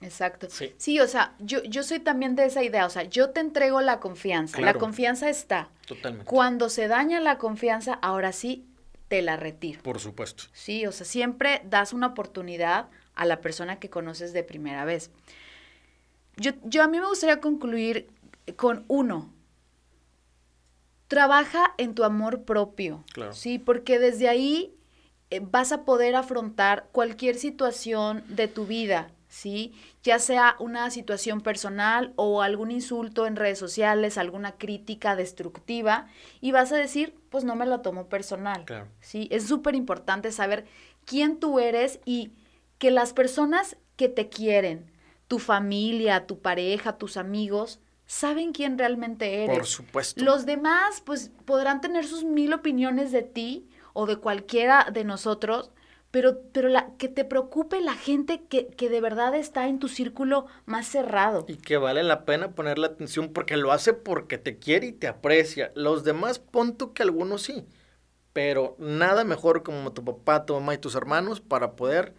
Exacto. 0.00 0.48
Sí, 0.50 1.00
o 1.00 1.06
sea, 1.08 1.34
yo, 1.38 1.62
yo 1.64 1.82
soy 1.82 1.98
también 1.98 2.36
de 2.36 2.44
esa 2.44 2.62
idea, 2.62 2.86
o 2.86 2.90
sea, 2.90 3.02
yo 3.02 3.30
te 3.30 3.40
entrego 3.40 3.80
la 3.80 4.00
confianza, 4.00 4.60
la 4.60 4.74
confianza 4.74 5.28
está. 5.28 5.70
Totalmente. 5.86 6.26
Cuando 6.26 6.68
se 6.68 6.88
daña 6.88 7.20
la 7.20 7.38
confianza, 7.38 7.94
ahora 7.94 8.32
sí, 8.32 8.66
te 9.08 9.22
la 9.22 9.36
retiro. 9.36 9.82
Por 9.82 9.98
supuesto. 9.98 10.44
Sí, 10.52 10.86
o 10.86 10.92
sea, 10.92 11.04
siempre 11.04 11.62
das 11.64 11.92
una 11.92 12.08
oportunidad 12.08 12.88
a 13.18 13.26
la 13.26 13.40
persona 13.42 13.78
que 13.78 13.90
conoces 13.90 14.32
de 14.32 14.44
primera 14.44 14.84
vez. 14.86 15.10
Yo, 16.36 16.52
yo 16.64 16.82
a 16.82 16.88
mí 16.88 16.98
me 17.00 17.06
gustaría 17.06 17.40
concluir 17.40 18.08
con 18.56 18.84
uno, 18.88 19.30
trabaja 21.08 21.74
en 21.78 21.94
tu 21.94 22.04
amor 22.04 22.44
propio. 22.44 23.04
Claro. 23.12 23.32
Sí, 23.32 23.58
porque 23.58 23.98
desde 23.98 24.28
ahí 24.28 24.72
eh, 25.30 25.40
vas 25.42 25.72
a 25.72 25.84
poder 25.84 26.14
afrontar 26.14 26.86
cualquier 26.92 27.36
situación 27.36 28.22
de 28.28 28.46
tu 28.46 28.66
vida, 28.66 29.10
¿sí? 29.28 29.74
Ya 30.04 30.20
sea 30.20 30.54
una 30.60 30.90
situación 30.90 31.40
personal 31.40 32.12
o 32.14 32.40
algún 32.40 32.70
insulto 32.70 33.26
en 33.26 33.34
redes 33.34 33.58
sociales, 33.58 34.16
alguna 34.16 34.52
crítica 34.52 35.16
destructiva, 35.16 36.06
y 36.40 36.52
vas 36.52 36.70
a 36.70 36.76
decir, 36.76 37.14
pues 37.30 37.42
no 37.42 37.56
me 37.56 37.66
lo 37.66 37.80
tomo 37.80 38.08
personal, 38.08 38.64
claro. 38.64 38.86
¿sí? 39.00 39.26
Es 39.32 39.48
súper 39.48 39.74
importante 39.74 40.30
saber 40.30 40.66
quién 41.04 41.40
tú 41.40 41.58
eres 41.58 41.98
y 42.04 42.30
que 42.78 42.90
las 42.90 43.12
personas 43.12 43.76
que 43.96 44.08
te 44.08 44.28
quieren, 44.28 44.90
tu 45.26 45.38
familia, 45.38 46.26
tu 46.26 46.40
pareja, 46.40 46.96
tus 46.96 47.16
amigos, 47.16 47.80
saben 48.06 48.52
quién 48.52 48.78
realmente 48.78 49.44
eres. 49.44 49.58
Por 49.58 49.66
supuesto. 49.66 50.24
Los 50.24 50.46
demás, 50.46 51.02
pues, 51.04 51.30
podrán 51.44 51.80
tener 51.80 52.06
sus 52.06 52.24
mil 52.24 52.52
opiniones 52.52 53.12
de 53.12 53.22
ti 53.22 53.68
o 53.92 54.06
de 54.06 54.16
cualquiera 54.16 54.88
de 54.92 55.04
nosotros, 55.04 55.70
pero, 56.10 56.40
pero 56.52 56.68
la, 56.68 56.94
que 56.96 57.08
te 57.08 57.24
preocupe 57.24 57.82
la 57.82 57.94
gente 57.94 58.44
que, 58.48 58.68
que, 58.68 58.88
de 58.88 59.00
verdad 59.02 59.34
está 59.34 59.68
en 59.68 59.78
tu 59.78 59.88
círculo 59.88 60.46
más 60.64 60.86
cerrado. 60.86 61.44
Y 61.48 61.56
que 61.56 61.76
vale 61.76 62.02
la 62.02 62.24
pena 62.24 62.52
ponerle 62.52 62.86
atención 62.86 63.32
porque 63.34 63.58
lo 63.58 63.72
hace 63.72 63.92
porque 63.92 64.38
te 64.38 64.58
quiere 64.58 64.86
y 64.86 64.92
te 64.92 65.06
aprecia. 65.06 65.70
Los 65.74 66.04
demás, 66.04 66.38
pon 66.38 66.78
tú 66.78 66.94
que 66.94 67.02
algunos 67.02 67.42
sí, 67.42 67.66
pero 68.32 68.74
nada 68.78 69.24
mejor 69.24 69.62
como 69.62 69.92
tu 69.92 70.02
papá, 70.02 70.46
tu 70.46 70.54
mamá 70.54 70.72
y 70.72 70.78
tus 70.78 70.94
hermanos 70.94 71.42
para 71.42 71.76
poder 71.76 72.14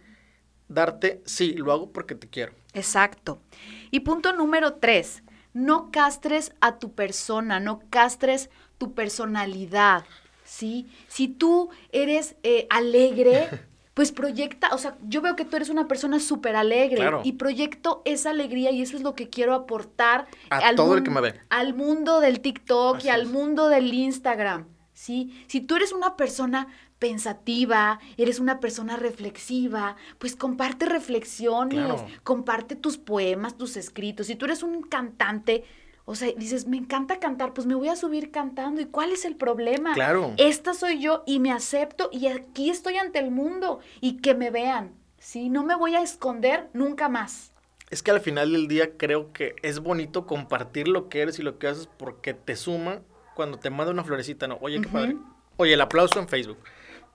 darte, 0.70 1.20
sí, 1.26 1.52
lo 1.54 1.72
hago 1.72 1.92
porque 1.92 2.14
te 2.14 2.28
quiero. 2.28 2.52
Exacto. 2.72 3.42
Y 3.90 4.00
punto 4.00 4.32
número 4.32 4.74
tres, 4.74 5.22
no 5.52 5.90
castres 5.90 6.52
a 6.60 6.78
tu 6.78 6.92
persona, 6.92 7.60
no 7.60 7.82
castres 7.90 8.48
tu 8.78 8.94
personalidad, 8.94 10.04
¿sí? 10.44 10.86
Si 11.08 11.28
tú 11.28 11.70
eres 11.92 12.36
eh, 12.44 12.66
alegre, 12.70 13.48
pues 13.94 14.12
proyecta, 14.12 14.68
o 14.72 14.78
sea, 14.78 14.96
yo 15.06 15.20
veo 15.20 15.36
que 15.36 15.44
tú 15.44 15.56
eres 15.56 15.68
una 15.68 15.88
persona 15.88 16.20
súper 16.20 16.54
alegre 16.56 17.10
y 17.24 17.32
proyecto 17.32 18.02
esa 18.04 18.30
alegría 18.30 18.70
y 18.70 18.80
eso 18.80 18.96
es 18.96 19.02
lo 19.02 19.14
que 19.14 19.28
quiero 19.28 19.54
aportar 19.54 20.28
al, 20.48 20.76
todo 20.76 20.94
el 20.94 21.02
que 21.02 21.10
me 21.10 21.20
ve. 21.20 21.34
al 21.50 21.74
mundo 21.74 22.20
del 22.20 22.40
TikTok 22.40 23.04
y 23.04 23.08
al 23.08 23.26
mundo 23.26 23.68
del 23.68 23.92
Instagram, 23.92 24.68
¿sí? 24.94 25.44
Si 25.48 25.60
tú 25.60 25.76
eres 25.76 25.92
una 25.92 26.16
persona 26.16 26.68
pensativa, 27.00 27.98
eres 28.16 28.38
una 28.38 28.60
persona 28.60 28.94
reflexiva, 28.94 29.96
pues 30.18 30.36
comparte 30.36 30.86
reflexiones, 30.86 32.00
comparte 32.22 32.76
tus 32.76 32.98
poemas, 32.98 33.58
tus 33.58 33.76
escritos. 33.76 34.28
Si 34.28 34.36
tú 34.36 34.44
eres 34.44 34.62
un 34.62 34.82
cantante, 34.82 35.64
o 36.04 36.14
sea, 36.14 36.30
dices, 36.36 36.68
me 36.68 36.76
encanta 36.76 37.18
cantar, 37.18 37.54
pues 37.54 37.66
me 37.66 37.74
voy 37.74 37.88
a 37.88 37.96
subir 37.96 38.30
cantando. 38.30 38.80
¿Y 38.80 38.84
cuál 38.84 39.12
es 39.12 39.24
el 39.24 39.34
problema? 39.34 39.94
Claro. 39.94 40.34
Esta 40.36 40.74
soy 40.74 41.00
yo 41.00 41.24
y 41.26 41.40
me 41.40 41.50
acepto 41.50 42.10
y 42.12 42.28
aquí 42.28 42.70
estoy 42.70 42.98
ante 42.98 43.18
el 43.18 43.30
mundo 43.30 43.80
y 44.00 44.18
que 44.18 44.34
me 44.34 44.50
vean. 44.50 44.94
Sí, 45.18 45.48
no 45.48 45.64
me 45.64 45.74
voy 45.74 45.94
a 45.94 46.02
esconder 46.02 46.68
nunca 46.74 47.08
más. 47.08 47.52
Es 47.88 48.02
que 48.02 48.10
al 48.10 48.20
final 48.20 48.52
del 48.52 48.68
día 48.68 48.96
creo 48.96 49.32
que 49.32 49.56
es 49.62 49.80
bonito 49.80 50.26
compartir 50.26 50.86
lo 50.86 51.08
que 51.08 51.22
eres 51.22 51.38
y 51.38 51.42
lo 51.42 51.58
que 51.58 51.66
haces 51.66 51.88
porque 51.96 52.34
te 52.34 52.56
suma 52.56 53.00
cuando 53.34 53.58
te 53.58 53.70
manda 53.70 53.90
una 53.90 54.04
florecita, 54.04 54.46
¿no? 54.46 54.58
Oye, 54.60 54.80
qué 54.80 54.88
padre. 54.88 55.16
Oye, 55.56 55.74
el 55.74 55.80
aplauso 55.80 56.18
en 56.18 56.28
Facebook 56.28 56.58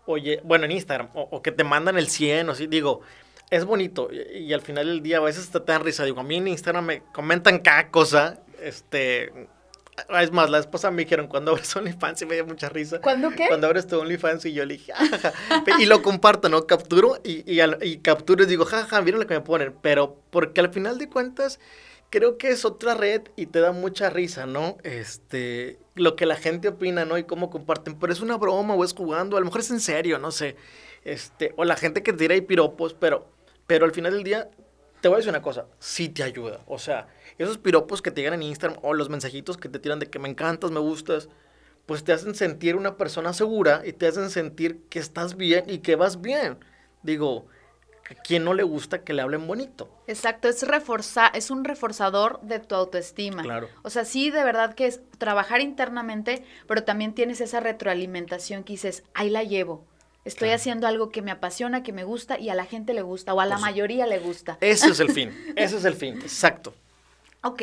oye, 0.06 0.42
bueno, 0.44 0.66
en 0.66 0.72
Instagram, 0.72 1.10
o, 1.14 1.42
que 1.42 1.52
te 1.52 1.64
mandan 1.64 1.98
el 1.98 2.08
100, 2.08 2.50
o 2.50 2.52
así, 2.52 2.68
digo, 2.68 3.02
es 3.50 3.66
bonito. 3.66 4.10
Y, 4.12 4.54
al 4.54 4.62
final 4.62 4.88
del 4.88 5.02
día 5.02 5.18
a 5.18 5.22
veces 5.22 5.50
te 5.50 5.60
dan 5.60 5.84
risa. 5.84 6.04
Digo, 6.04 6.20
a 6.20 6.24
mí 6.24 6.38
en 6.38 6.48
Instagram 6.48 6.86
me 6.86 7.04
comentan 7.14 7.60
cada 7.60 7.90
cosa. 7.90 8.40
Este. 8.62 9.48
Es 10.20 10.32
más, 10.32 10.50
la 10.50 10.60
esposa 10.60 10.92
me 10.92 11.04
dijeron, 11.04 11.28
cuando 11.28 11.52
abres 11.52 11.74
OnlyFans 11.74 12.22
y 12.22 12.26
me 12.26 12.36
dio 12.36 12.46
mucha 12.46 12.68
risa. 12.68 13.00
¿Cuándo 13.00 13.30
qué? 13.32 13.48
Cuando 13.48 13.68
abres 13.68 13.88
tu 13.88 13.98
OnlyFans 13.98 14.46
y 14.46 14.54
yo 14.54 14.66
le 14.66 14.74
dije, 14.74 14.92
jajaja. 14.94 15.34
y 15.80 15.86
lo 15.86 16.02
comparto, 16.02 16.50
¿no? 16.50 16.68
Capturo 16.68 17.20
y, 17.24 17.50
y, 17.50 17.62
y 17.82 17.98
capturo 18.00 18.44
y 18.44 18.48
digo, 18.48 18.66
jajaja, 18.66 19.02
miren 19.02 19.22
lo 19.22 19.28
que 19.28 19.36
me 19.36 19.42
ponen. 19.42 19.74
Pero 19.82 20.20
porque 20.32 20.60
al 20.60 20.74
final 20.74 20.98
de 20.98 21.08
cuentas 21.08 21.60
creo 22.16 22.38
que 22.38 22.48
es 22.48 22.64
otra 22.64 22.94
red 22.94 23.24
y 23.36 23.48
te 23.48 23.60
da 23.60 23.74
mucha 23.74 24.10
risa, 24.10 24.46
¿no? 24.46 24.78
Este, 24.84 25.78
lo 25.96 26.16
que 26.16 26.26
la 26.26 26.38
gente 26.38 26.70
opina, 26.70 27.04
¿no? 27.04 27.18
Y 27.18 27.26
cómo 27.26 27.50
comparten, 27.50 28.00
pero 28.00 28.14
es 28.14 28.22
una 28.22 28.38
broma 28.38 28.74
o 28.74 28.86
es 28.86 28.94
jugando, 28.94 29.36
a 29.36 29.42
lo 29.42 29.46
mejor 29.46 29.60
es 29.60 29.70
en 29.70 29.82
serio, 29.82 30.18
no 30.18 30.32
sé. 30.32 30.56
Este, 31.04 31.54
o 31.58 31.66
la 31.66 31.76
gente 31.76 32.04
que 32.04 32.14
tira 32.14 32.34
ahí 32.34 32.40
piropos, 32.40 32.94
pero, 32.94 33.28
pero 33.68 33.84
al 33.84 33.92
final 33.92 34.14
del 34.14 34.24
día, 34.24 34.50
te 35.02 35.10
voy 35.10 35.16
a 35.16 35.18
decir 35.18 35.30
una 35.30 35.42
cosa, 35.42 35.66
sí 35.78 36.08
te 36.08 36.24
ayuda. 36.24 36.62
O 36.68 36.80
sea, 36.80 37.10
esos 37.38 37.58
piropos 37.58 38.02
que 38.02 38.12
te 38.12 38.22
llegan 38.22 38.36
en 38.36 38.44
Instagram 38.44 38.80
o 38.82 38.94
los 38.94 39.10
mensajitos 39.10 39.58
que 39.58 39.68
te 39.68 39.80
tiran 39.80 40.00
de 40.00 40.10
que 40.10 40.18
me 40.18 40.30
encantas, 40.30 40.72
me 40.72 40.80
gustas, 40.80 41.28
pues 41.86 42.06
te 42.06 42.14
hacen 42.14 42.34
sentir 42.34 42.78
una 42.78 42.96
persona 42.96 43.34
segura 43.34 43.82
y 43.84 43.92
te 43.92 44.08
hacen 44.08 44.30
sentir 44.30 44.84
que 44.90 45.00
estás 45.00 45.36
bien 45.36 45.66
y 45.68 45.80
que 45.80 45.98
vas 45.98 46.22
bien. 46.22 46.60
Digo, 47.04 47.48
¿A 48.10 48.14
quién 48.14 48.44
no 48.44 48.54
le 48.54 48.64
gusta 48.64 49.04
que 49.04 49.14
le 49.14 49.22
hablen 49.24 49.48
bonito? 49.48 49.90
Exacto, 50.06 50.48
es 50.48 50.62
reforzar, 50.68 51.32
es 51.36 51.50
un 51.50 51.64
reforzador 51.64 52.40
de 52.42 52.60
tu 52.60 52.76
autoestima. 52.76 53.42
Claro. 53.42 53.68
O 53.82 53.90
sea, 53.90 54.06
sí, 54.06 54.30
de 54.30 54.44
verdad 54.44 54.76
que 54.76 54.86
es 54.86 55.02
trabajar 55.18 55.62
internamente, 55.62 56.46
pero 56.68 56.84
también 56.84 57.14
tienes 57.14 57.42
esa 57.42 57.60
retroalimentación 57.60 58.64
que 58.64 58.74
dices, 58.74 59.04
ahí 59.16 59.30
la 59.30 59.44
llevo. 59.44 59.86
Estoy 60.24 60.50
haciendo 60.50 60.88
algo 60.88 61.10
que 61.10 61.22
me 61.22 61.32
apasiona, 61.32 61.84
que 61.84 61.94
me 61.94 62.04
gusta 62.04 62.40
y 62.40 62.50
a 62.50 62.56
la 62.56 62.66
gente 62.66 62.94
le 62.94 63.04
gusta 63.04 63.34
o 63.34 63.42
a 63.42 63.46
la 63.46 63.60
mayoría 63.60 64.08
le 64.08 64.20
gusta. 64.20 64.58
Ese 64.62 64.90
es 64.90 65.00
el 65.00 65.12
fin, 65.14 65.32
ese 65.56 65.78
es 65.78 65.86
el 65.86 65.94
fin, 65.94 66.16
exacto. 66.16 66.74
Ok, 67.42 67.62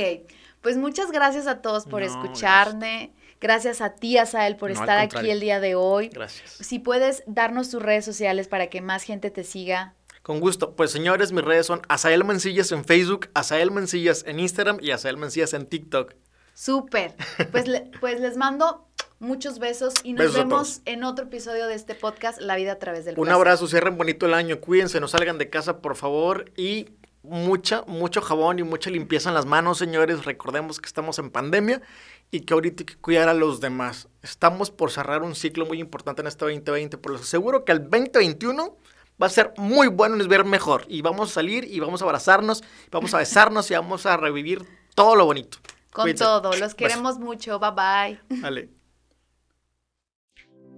pues 0.61 0.77
muchas 0.77 1.11
gracias 1.11 1.49
a 1.49 1.61
todos 1.61 1.87
por 1.87 2.03
escucharme. 2.03 3.13
Gracias. 3.41 3.81
a 3.81 3.97
ti, 3.97 4.19
Asael, 4.19 4.55
por 4.55 4.71
estar 4.71 4.99
aquí 4.99 5.29
el 5.29 5.41
día 5.41 5.59
de 5.59 5.75
hoy. 5.75 6.09
Gracias. 6.09 6.53
Si 6.61 6.79
puedes 6.79 7.25
darnos 7.27 7.71
tus 7.71 7.83
redes 7.83 8.05
sociales 8.05 8.47
para 8.47 8.69
que 8.69 8.81
más 8.81 9.03
gente 9.03 9.33
te 9.33 9.43
siga. 9.43 9.95
Con 10.23 10.41
gusto. 10.41 10.77
Pues 10.77 10.91
señores, 10.91 11.33
mis 11.33 11.45
redes 11.45 11.67
son 11.67 11.83
Asael 11.89 12.25
Mancillas 12.25 12.71
en 12.73 12.85
Facebook, 12.85 13.29
Asael 13.35 13.71
Mancillas 13.71 14.25
en 14.27 14.39
Instagram 14.39 14.79
y 14.81 14.93
Asael 14.93 15.17
Mancillas 15.17 15.53
en 15.53 15.67
TikTok. 15.67 16.15
Súper. 16.55 17.15
Pues, 17.51 17.65
pues 18.01 18.21
les 18.21 18.37
mando 18.37 18.87
muchos 19.19 19.59
besos 19.59 19.95
y 20.03 20.13
nos 20.13 20.35
vemos 20.35 20.83
en 20.85 21.05
otro 21.05 21.27
episodio 21.27 21.67
de 21.67 21.75
este 21.75 21.95
podcast, 21.95 22.41
La 22.41 22.57
vida 22.57 22.73
a 22.73 22.79
través 22.79 23.05
del 23.05 23.19
Un 23.19 23.31
abrazo, 23.31 23.67
cierren 23.67 23.97
bonito 23.97 24.27
el 24.27 24.35
año, 24.35 24.61
cuídense, 24.61 25.01
no 25.01 25.09
salgan 25.09 25.39
de 25.39 25.49
casa, 25.49 25.79
por 25.79 25.97
favor, 25.97 26.51
y 26.57 26.89
mucha, 27.23 27.83
mucho 27.87 28.21
jabón 28.21 28.59
y 28.59 28.63
mucha 28.65 28.91
limpieza 28.91 29.29
en 29.29 29.35
las 29.35 29.47
manos, 29.47 29.79
señores. 29.79 30.25
Recordemos 30.25 30.81
que 30.81 30.87
estamos 30.87 31.19
en 31.19 31.31
pandemia 31.31 31.83
y 32.31 32.41
que 32.41 32.55
ahorita 32.55 32.83
hay 32.83 32.87
que 32.87 32.97
cuidar 32.97 33.29
a 33.29 33.35
los 33.35 33.61
demás. 33.61 34.09
Estamos 34.23 34.71
por 34.71 34.91
cerrar 34.91 35.23
un 35.23 35.35
ciclo 35.35 35.67
muy 35.67 35.81
importante 35.81 36.23
en 36.23 36.29
este 36.29 36.45
2020, 36.45 36.99
por 36.99 37.13
lo 37.13 37.19
seguro 37.19 37.65
que 37.65 37.73
el 37.73 37.83
2021 37.83 38.77
va 39.23 39.27
a 39.27 39.31
ser 39.31 39.55
muy 39.57 39.87
bueno 39.87 40.17
y 40.17 40.19
nos 40.19 40.29
ver 40.29 40.45
mejor. 40.45 40.85
Y 40.89 41.01
vamos 41.01 41.31
a 41.31 41.35
salir 41.35 41.65
y 41.65 41.79
vamos 41.79 42.03
a 42.03 42.05
abrazarnos, 42.05 42.65
vamos 42.91 43.15
a 43.15 43.19
besarnos 43.19 43.71
y 43.71 43.75
vamos 43.75 44.05
a 44.07 44.17
revivir 44.17 44.67
todo 44.95 45.15
lo 45.15 45.25
bonito. 45.25 45.59
Con 45.93 46.13
todo, 46.15 46.53
los 46.57 46.75
queremos 46.75 47.19
mucho. 47.19 47.59
Bye 47.59 47.71
bye. 47.71 48.41
Vale. 48.41 48.71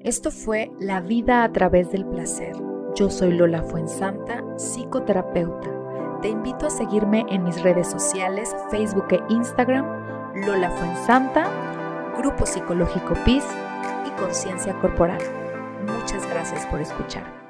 Esto 0.00 0.30
fue 0.30 0.70
La 0.78 1.00
vida 1.00 1.44
a 1.44 1.52
través 1.52 1.90
del 1.90 2.04
placer. 2.04 2.54
Yo 2.94 3.10
soy 3.10 3.32
Lola 3.32 3.62
Fuensanta, 3.62 4.44
psicoterapeuta. 4.56 5.70
Te 6.20 6.28
invito 6.28 6.66
a 6.66 6.70
seguirme 6.70 7.24
en 7.28 7.44
mis 7.44 7.60
redes 7.62 7.90
sociales, 7.90 8.54
Facebook 8.70 9.06
e 9.10 9.20
Instagram, 9.30 9.84
Lola 10.46 10.70
Fuensanta, 10.70 11.50
Grupo 12.18 12.46
Psicológico 12.46 13.14
PIS 13.24 13.44
y 14.06 14.10
Conciencia 14.20 14.78
Corporal. 14.80 15.22
Muchas 15.86 16.26
gracias 16.28 16.66
por 16.66 16.80
escuchar. 16.80 17.43